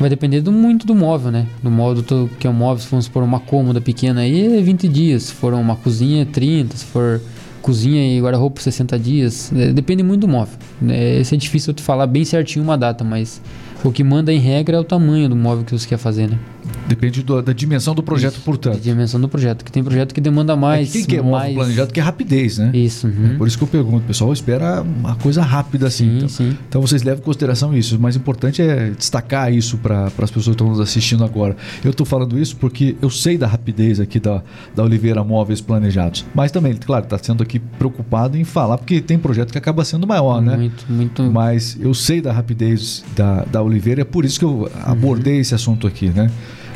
Vai 0.00 0.08
depender 0.08 0.40
do, 0.40 0.50
muito 0.50 0.86
do 0.86 0.94
móvel, 0.94 1.30
né? 1.30 1.46
Do 1.62 1.70
móvel 1.70 2.30
que 2.40 2.46
é 2.46 2.50
um 2.50 2.54
móvel, 2.54 2.82
se 2.82 3.02
supor 3.02 3.22
uma 3.22 3.38
cômoda 3.38 3.78
pequena 3.78 4.22
aí, 4.22 4.58
é 4.58 4.62
20 4.62 4.88
dias. 4.88 5.24
Se 5.24 5.34
for 5.34 5.52
uma 5.52 5.76
cozinha, 5.76 6.22
é 6.22 6.24
30. 6.24 6.78
Se 6.78 6.84
for 6.86 7.20
cozinha 7.60 8.16
e 8.16 8.18
guarda-roupa, 8.22 8.58
60 8.58 8.98
dias. 8.98 9.52
É, 9.54 9.70
depende 9.70 10.02
muito 10.02 10.22
do 10.22 10.28
móvel. 10.28 10.56
É, 10.88 11.20
esse 11.20 11.34
é 11.34 11.38
difícil 11.38 11.72
eu 11.72 11.74
te 11.74 11.82
falar 11.82 12.06
bem 12.06 12.24
certinho 12.24 12.64
uma 12.64 12.78
data, 12.78 13.04
mas 13.04 13.42
o 13.84 13.92
que 13.92 14.02
manda 14.02 14.32
em 14.32 14.38
regra 14.38 14.78
é 14.78 14.80
o 14.80 14.84
tamanho 14.84 15.28
do 15.28 15.36
móvel 15.36 15.62
que 15.62 15.72
você 15.72 15.86
quer 15.86 15.98
fazer, 15.98 16.26
né? 16.26 16.38
Depende 16.88 17.22
do, 17.22 17.42
da 17.42 17.52
dimensão 17.52 17.94
do 17.94 18.02
projeto, 18.02 18.34
Isso, 18.34 18.42
portanto. 18.42 18.74
Da 18.74 18.80
dimensão 18.80 19.20
do 19.20 19.28
projeto, 19.28 19.64
que 19.64 19.70
tem 19.70 19.84
projeto 19.84 20.14
que 20.14 20.20
demanda 20.20 20.54
É 20.54 20.56
mais. 20.56 20.90
que 20.90 20.98
quem 20.98 21.16
quer 21.16 21.22
mais... 21.22 21.32
móvel 21.32 21.54
planejado 21.54 21.92
quer 21.92 22.00
rapidez, 22.00 22.58
né? 22.58 22.70
Isso. 22.72 23.06
uhum. 23.06 23.36
Por 23.36 23.46
isso 23.46 23.58
que 23.58 23.64
eu 23.64 23.68
pergunto, 23.68 23.98
o 23.98 24.06
pessoal 24.06 24.32
espera 24.32 24.82
uma 24.82 25.14
coisa 25.16 25.42
rápida 25.42 25.86
assim. 25.86 26.08
Sim, 26.08 26.16
então, 26.16 26.28
sim. 26.28 26.56
então 26.68 26.80
vocês 26.80 27.02
levam 27.02 27.20
em 27.20 27.24
consideração 27.24 27.76
isso. 27.76 27.96
O 27.96 28.00
mais 28.00 28.16
importante 28.16 28.62
é 28.62 28.90
destacar 28.90 29.52
isso 29.52 29.76
para 29.78 30.06
as 30.06 30.30
pessoas 30.30 30.46
que 30.46 30.50
estão 30.52 30.68
nos 30.68 30.80
assistindo 30.80 31.24
agora. 31.24 31.56
Eu 31.84 31.90
estou 31.90 32.06
falando 32.06 32.38
isso 32.38 32.56
porque 32.56 32.96
eu 33.02 33.10
sei 33.10 33.36
da 33.36 33.46
rapidez 33.46 34.00
aqui 34.00 34.18
da, 34.18 34.42
da 34.74 34.82
Oliveira 34.82 35.22
Móveis 35.22 35.60
Planejados. 35.60 36.24
Mas 36.34 36.50
também, 36.50 36.74
claro, 36.74 37.04
está 37.04 37.18
sendo 37.18 37.42
aqui 37.42 37.58
preocupado 37.58 38.36
em 38.36 38.44
falar, 38.44 38.78
porque 38.78 39.00
tem 39.00 39.18
projeto 39.18 39.52
que 39.52 39.58
acaba 39.58 39.84
sendo 39.84 40.06
maior, 40.06 40.40
né? 40.40 40.56
Muito, 40.56 40.84
muito. 40.88 41.22
Mas 41.24 41.76
eu 41.80 41.92
sei 41.92 42.20
da 42.20 42.32
rapidez 42.32 43.04
da, 43.14 43.44
da 43.44 43.62
Oliveira, 43.62 44.02
é 44.02 44.04
por 44.04 44.24
isso 44.24 44.38
que 44.38 44.44
eu 44.44 44.70
abordei 44.84 45.38
esse 45.38 45.54
assunto 45.54 45.86
aqui, 45.86 46.08
né? 46.08 46.30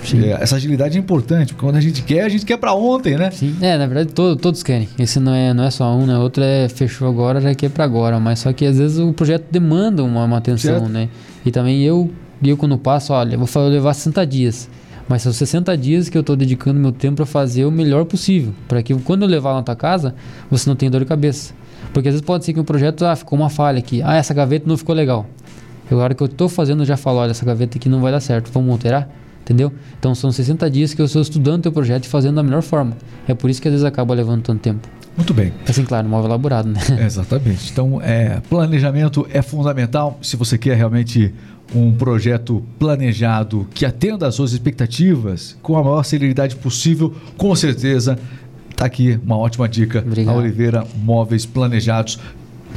Sim. 0.05 0.25
É, 0.25 0.33
essa 0.41 0.57
agilidade 0.57 0.97
é 0.97 1.01
importante, 1.01 1.55
porque 1.55 1.65
quando 1.67 1.77
a 1.77 1.81
gente 1.81 2.03
quer, 2.03 2.25
a 2.25 2.29
gente 2.29 2.45
quer 2.45 2.57
para 2.57 2.75
ontem, 2.75 3.17
né? 3.17 3.31
Sim, 3.31 3.57
é, 3.61 3.79
na 3.79 3.87
verdade 3.87 4.13
todo, 4.13 4.37
todos 4.37 4.63
querem. 4.63 4.89
Esse 4.99 5.21
não 5.21 5.33
é, 5.35 5.55
não 5.55 5.65
é 5.65 5.71
só 5.71 5.95
um, 5.97 6.07
né? 6.07 6.19
Outro 6.19 6.43
é 6.43 6.69
fechou 6.69 7.09
agora, 7.09 7.41
já 7.41 7.55
quer 7.55 7.71
pra 7.71 7.85
agora. 7.85 8.19
Mas 8.19 8.41
só 8.41 8.53
que 8.53 8.65
às 8.67 8.79
vezes 8.79 8.99
o 8.99 9.13
projeto 9.13 9.47
demanda 9.51 10.03
uma, 10.03 10.25
uma 10.25 10.37
atenção, 10.39 10.79
Certo. 10.81 10.89
né? 10.89 11.09
E 11.45 11.51
também 11.51 11.83
eu, 11.83 12.11
eu 12.43 12.57
quando 12.57 12.77
passo, 12.79 13.13
olha, 13.13 13.37
vou 13.39 13.69
levar 13.69 13.95
60 13.95 14.27
dias. 14.27 14.69
Mas 15.09 15.23
são 15.23 15.33
60 15.33 15.77
dias 15.77 16.09
que 16.09 16.17
eu 16.17 16.23
tô 16.23 16.35
dedicando 16.37 16.79
meu 16.79 16.93
tempo 16.93 17.17
para 17.17 17.27
fazer 17.27 17.65
o 17.65 17.71
melhor 17.71 18.05
possível. 18.05 18.53
para 18.69 18.83
que 18.83 18.95
quando 18.95 19.23
eu 19.23 19.29
levar 19.29 19.53
na 19.55 19.63
tua 19.63 19.77
casa, 19.77 20.15
você 20.51 20.69
não 20.69 20.77
tenha 20.77 20.91
dor 20.91 21.01
de 21.01 21.07
cabeça. 21.07 21.53
Porque 21.93 22.09
às 22.09 22.15
vezes 22.15 22.25
pode 22.25 22.45
ser 22.45 22.53
que 22.53 22.61
o 22.61 22.65
projeto, 22.65 23.05
ah, 23.05 23.15
ficou 23.17 23.39
uma 23.39 23.51
falha 23.51 23.79
aqui. 23.79 24.01
Ah, 24.03 24.17
essa 24.17 24.33
gaveta 24.33 24.65
não 24.67 24.77
ficou 24.77 24.95
legal. 24.95 25.27
Eu, 25.91 26.01
a 26.01 26.05
hora 26.05 26.15
que 26.15 26.23
eu 26.23 26.29
tô 26.29 26.49
fazendo, 26.49 26.83
eu 26.83 26.87
já 26.87 26.97
falo, 26.97 27.19
olha, 27.19 27.33
essa 27.33 27.45
gaveta 27.45 27.77
aqui 27.77 27.89
não 27.89 28.01
vai 28.01 28.13
dar 28.13 28.21
certo, 28.21 28.51
vamos 28.53 28.71
alterar? 28.71 29.09
Entendeu? 29.53 29.71
Então 29.99 30.15
são 30.15 30.33
60 30.33 30.71
dias 30.71 30.95
que 30.95 31.03
eu 31.03 31.05
estou 31.05 31.21
estudando 31.21 31.65
teu 31.65 31.73
projeto 31.73 32.07
e 32.07 32.09
fazendo 32.09 32.37
da 32.37 32.43
melhor 32.43 32.63
forma. 32.63 32.97
É 33.29 33.35
por 33.35 33.51
isso 33.51 33.61
que 33.61 33.69
às 33.69 33.73
vezes 33.73 33.85
acaba 33.85 34.15
levando 34.15 34.43
tanto 34.43 34.61
tempo. 34.61 34.89
Muito 35.15 35.35
bem. 35.35 35.53
Assim, 35.69 35.85
claro, 35.85 36.09
móvel 36.09 36.31
elaborado, 36.31 36.71
né? 36.71 36.81
Exatamente. 37.05 37.71
Então, 37.71 38.01
é, 38.01 38.41
planejamento 38.49 39.27
é 39.31 39.43
fundamental. 39.43 40.19
Se 40.23 40.37
você 40.37 40.57
quer 40.57 40.75
realmente 40.75 41.35
um 41.75 41.93
projeto 41.93 42.65
planejado 42.79 43.69
que 43.75 43.85
atenda 43.85 44.27
às 44.27 44.35
suas 44.35 44.53
expectativas 44.53 45.55
com 45.61 45.77
a 45.77 45.85
maior 45.85 46.03
celeridade 46.03 46.57
possível, 46.57 47.15
com 47.37 47.55
certeza 47.55 48.19
está 48.71 48.87
aqui 48.87 49.21
uma 49.23 49.37
ótima 49.37 49.69
dica. 49.69 49.99
Obrigado. 49.99 50.35
A 50.35 50.39
Oliveira 50.39 50.87
Móveis 50.97 51.45
Planejados. 51.45 52.19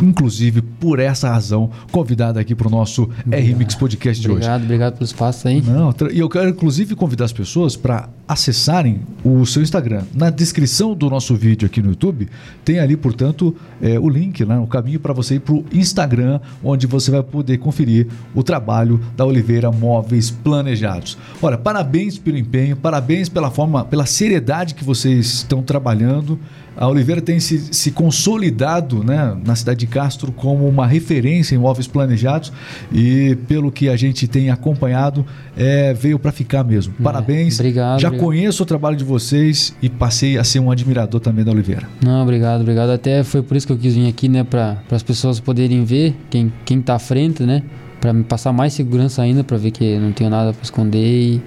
Inclusive, 0.02 0.62
por 0.80 1.00
essa 1.00 1.30
razão, 1.30 1.70
convidada 1.92 2.40
aqui 2.40 2.56
para 2.56 2.68
o 2.68 2.72
nosso 2.72 3.10
R-Mix 3.30 3.76
Podcast 3.76 4.22
de 4.22 4.28
hoje. 4.28 4.38
Obrigado, 4.38 4.64
obrigado 4.64 4.94
pelo 4.94 5.06
espaço 5.06 5.48
aí. 5.48 5.62
Não, 5.62 5.94
e 6.12 6.20
eu 6.20 6.30
quero 6.30 6.50
inclusive 6.50 6.96
convidar 6.96 7.26
as 7.26 7.34
pessoas 7.34 7.76
para 7.76 8.10
acessarem 8.28 9.02
o 9.24 9.46
seu 9.46 9.62
Instagram. 9.62 10.04
Na 10.14 10.30
descrição 10.30 10.96
do 10.96 11.10
nosso 11.10 11.36
vídeo 11.36 11.66
aqui 11.66 11.82
no 11.82 11.90
YouTube, 11.90 12.28
tem 12.64 12.80
ali, 12.80 12.98
portanto, 12.98 13.56
é, 13.82 14.00
o 14.00 14.10
link, 14.10 14.44
né, 14.46 14.58
o 14.58 14.68
caminho 14.68 15.00
para 15.00 15.14
você 15.14 15.36
ir 15.36 15.40
para 15.40 15.54
o 15.54 15.66
Instagram, 15.72 16.40
onde 16.64 16.88
você 16.88 17.12
vai 17.12 17.22
poder 17.22 17.58
conferir 17.58 18.08
o 18.34 18.42
trabalho 18.44 19.00
da 19.16 19.26
Oliveira 19.26 19.72
Móveis 19.72 20.32
Planejados. 20.32 21.18
Olha, 21.42 21.58
parabéns 21.58 22.18
pelo 22.18 22.38
empenho, 22.38 22.76
parabéns 22.76 23.30
pela 23.30 23.52
forma, 23.52 23.86
pela 23.86 24.06
seriedade 24.06 24.74
que 24.74 24.84
vocês 24.84 25.26
estão 25.28 25.62
trabalhando. 25.62 26.40
A 26.78 26.88
Oliveira 26.88 27.22
tem 27.22 27.40
se, 27.40 27.74
se 27.74 27.92
consolidado 27.92 29.04
né, 29.04 29.36
na 29.46 29.56
cidade 29.56 29.80
de 29.80 29.88
Castro 29.88 30.32
como 30.32 30.68
uma 30.68 30.86
referência 30.86 31.56
em 31.56 31.58
móveis 31.58 31.88
planejados 31.88 32.52
e 32.92 33.38
pelo 33.48 33.72
que 33.72 33.90
a 33.90 33.96
gente 33.96 34.28
tem 34.28 34.50
acompanhado, 34.50 35.26
é, 35.58 35.94
veio 35.94 36.20
para 36.20 36.32
ficar 36.32 36.64
mesmo. 36.64 36.94
Parabéns. 37.02 37.60
obrigado, 37.60 38.00
Já 38.00 38.08
obrigado. 38.08 38.26
conheço 38.26 38.64
o 38.64 38.66
trabalho 38.66 38.98
de 38.98 39.04
vocês 39.04 39.76
e 39.82 39.90
passei 39.90 40.38
a 40.38 40.44
ser 40.44 40.60
um 40.60 40.70
admirador 40.70 41.20
também 41.20 41.46
da 41.46 41.52
Oliveira. 41.52 41.88
Não, 42.04 42.22
obrigado, 42.22 42.62
obrigado. 42.62 42.90
Até 42.90 43.24
foi 43.24 43.42
por 43.42 43.56
isso 43.56 43.66
que 43.66 43.74
eu 43.74 43.78
quis 43.78 43.96
vir 43.96 44.08
aqui, 44.08 44.28
né? 44.28 44.44
Para 44.44 44.78
as 44.92 45.04
pessoas 45.04 45.40
poderem 45.40 45.84
ver 45.84 46.16
quem, 46.30 46.52
quem 46.66 46.82
tá 46.82 46.96
à 46.96 47.00
frente, 47.00 47.44
né? 47.44 47.64
Para 48.02 48.14
me 48.14 48.24
passar 48.24 48.52
mais 48.52 48.74
segurança 48.74 49.22
ainda, 49.22 49.44
para 49.44 49.58
ver 49.58 49.72
que 49.72 49.98
não 49.98 50.12
tenho 50.12 50.30
nada 50.30 50.54
para 50.54 50.64
esconder 50.64 51.00
e, 51.00 51.42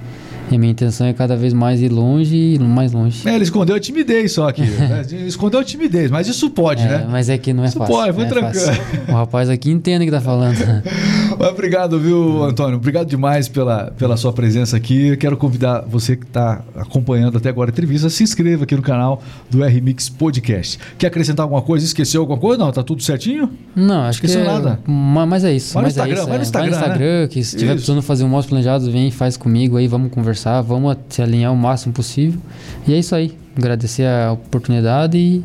e 0.51 0.55
a 0.55 0.59
minha 0.59 0.71
intenção 0.73 1.07
é 1.07 1.13
cada 1.13 1.37
vez 1.37 1.53
mais 1.53 1.81
ir 1.81 1.89
longe 1.91 2.35
e 2.55 2.59
mais 2.59 2.93
longe. 2.93 3.29
É, 3.29 3.35
ele 3.35 3.45
escondeu 3.45 3.77
a 3.77 3.81
timidez 3.81 4.33
só 4.33 4.49
aqui. 4.49 4.63
né? 4.63 5.05
Escondeu 5.27 5.61
a 5.61 5.65
timidez, 5.65 6.11
mas 6.11 6.27
isso 6.29 6.49
pode, 6.51 6.83
É, 6.83 6.89
né? 6.89 7.07
mas 7.11 7.29
é 7.29 7.37
que 7.39 7.53
não 7.53 7.65
é 7.65 7.69
Isso 7.69 7.79
fácil. 7.79 7.95
pode, 7.95 8.13
foi 8.15 8.25
não 8.25 8.31
é 8.31 8.51
tranquilo. 8.53 8.83
O 9.09 9.13
rapaz 9.13 9.49
aqui 9.51 9.71
entende 9.71 10.03
o 10.05 10.07
que 10.07 10.13
tá 10.13 10.21
falando. 10.21 10.57
Mas 11.39 11.51
obrigado, 11.51 12.01
viu, 12.01 12.43
Antônio? 12.43 12.77
Obrigado 12.79 13.07
demais 13.09 13.47
pela, 13.47 13.93
pela 13.97 14.17
sua 14.17 14.33
presença 14.33 14.77
aqui. 14.77 15.09
Eu 15.09 15.17
quero 15.17 15.37
convidar 15.37 15.83
você 15.87 16.17
que 16.17 16.25
está 16.25 16.63
acompanhando 16.75 17.39
até 17.39 17.49
agora 17.49 17.71
a 17.71 17.73
entrevista, 17.73 18.11
se 18.11 18.25
inscreva 18.25 18.65
aqui 18.65 18.75
no 18.75 18.83
canal 18.83 19.23
do 19.49 19.63
R-Mix 19.63 20.09
Podcast. 20.09 20.81
Quer 20.99 21.07
acrescentar 21.07 21.45
alguma 21.45 21.63
coisa? 21.63 21.85
Esqueceu 21.87 22.23
alguma 22.23 22.39
coisa? 22.41 22.59
Não, 22.65 22.73
tá 22.73 22.83
tudo 22.83 23.05
certinho? 23.05 23.49
Não, 23.77 24.01
acho 24.03 24.17
Esqueceu 24.19 24.43
que 24.43 24.49
é, 24.49 24.53
nada. 24.53 24.81
ma- 24.85 25.27
Mas 25.27 25.45
é 25.45 25.53
isso. 25.53 25.75
Vai 25.75 25.83
no 25.85 25.87
mas 25.87 25.97
é 25.97 26.01
Instagram, 26.01 26.17
isso, 26.19 26.27
vai 26.29 26.37
no 26.39 26.41
é. 26.41 26.43
Instagram, 26.43 26.71
Vai 26.71 26.81
no 26.81 26.87
Instagram, 26.87 27.29
que 27.29 27.45
se 27.45 27.51
tiver 27.57 27.67
Isso. 27.67 27.75
precisando 27.85 28.03
fazer 28.03 28.25
um 28.25 28.29
móvel 28.29 28.49
planejado, 28.49 28.91
vem, 28.91 29.11
faz 29.13 29.37
comigo 29.37 29.77
aí, 29.77 29.87
vamos 29.87 30.11
conversar, 30.11 30.61
vamos 30.63 30.97
se 31.09 31.23
alinhar 31.23 31.53
o 31.53 31.57
máximo 31.57 31.93
possível. 31.93 32.41
E 32.87 32.93
é 32.95 32.99
isso 32.99 33.15
aí. 33.15 33.37
Agradecer 33.57 34.07
a 34.07 34.33
oportunidade 34.33 35.17
e, 35.17 35.45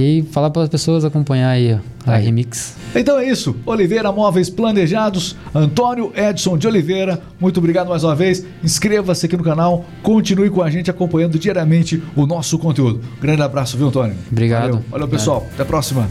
e 0.00 0.22
falar 0.22 0.50
para 0.50 0.62
as 0.62 0.68
pessoas 0.68 1.04
acompanhar 1.04 1.50
aí 1.50 1.74
ó, 1.74 2.10
a 2.10 2.14
Aí. 2.16 2.24
Remix. 2.24 2.76
Então 2.94 3.18
é 3.18 3.28
isso. 3.28 3.56
Oliveira 3.66 4.10
Móveis 4.12 4.48
Planejados, 4.48 5.36
Antônio 5.54 6.12
Edson 6.14 6.56
de 6.56 6.66
Oliveira. 6.66 7.20
Muito 7.40 7.58
obrigado 7.58 7.88
mais 7.88 8.04
uma 8.04 8.14
vez. 8.14 8.44
Inscreva-se 8.62 9.26
aqui 9.26 9.36
no 9.36 9.44
canal. 9.44 9.84
Continue 10.02 10.50
com 10.50 10.62
a 10.62 10.70
gente 10.70 10.90
acompanhando 10.90 11.38
diariamente 11.38 12.02
o 12.14 12.26
nosso 12.26 12.58
conteúdo. 12.58 13.00
Grande 13.20 13.42
abraço, 13.42 13.76
viu, 13.76 13.88
Antônio? 13.88 14.16
Obrigado. 14.30 14.62
Valeu, 14.62 14.84
Valeu 14.90 15.08
pessoal. 15.08 15.46
Até 15.52 15.62
a 15.62 15.66
próxima. 15.66 16.08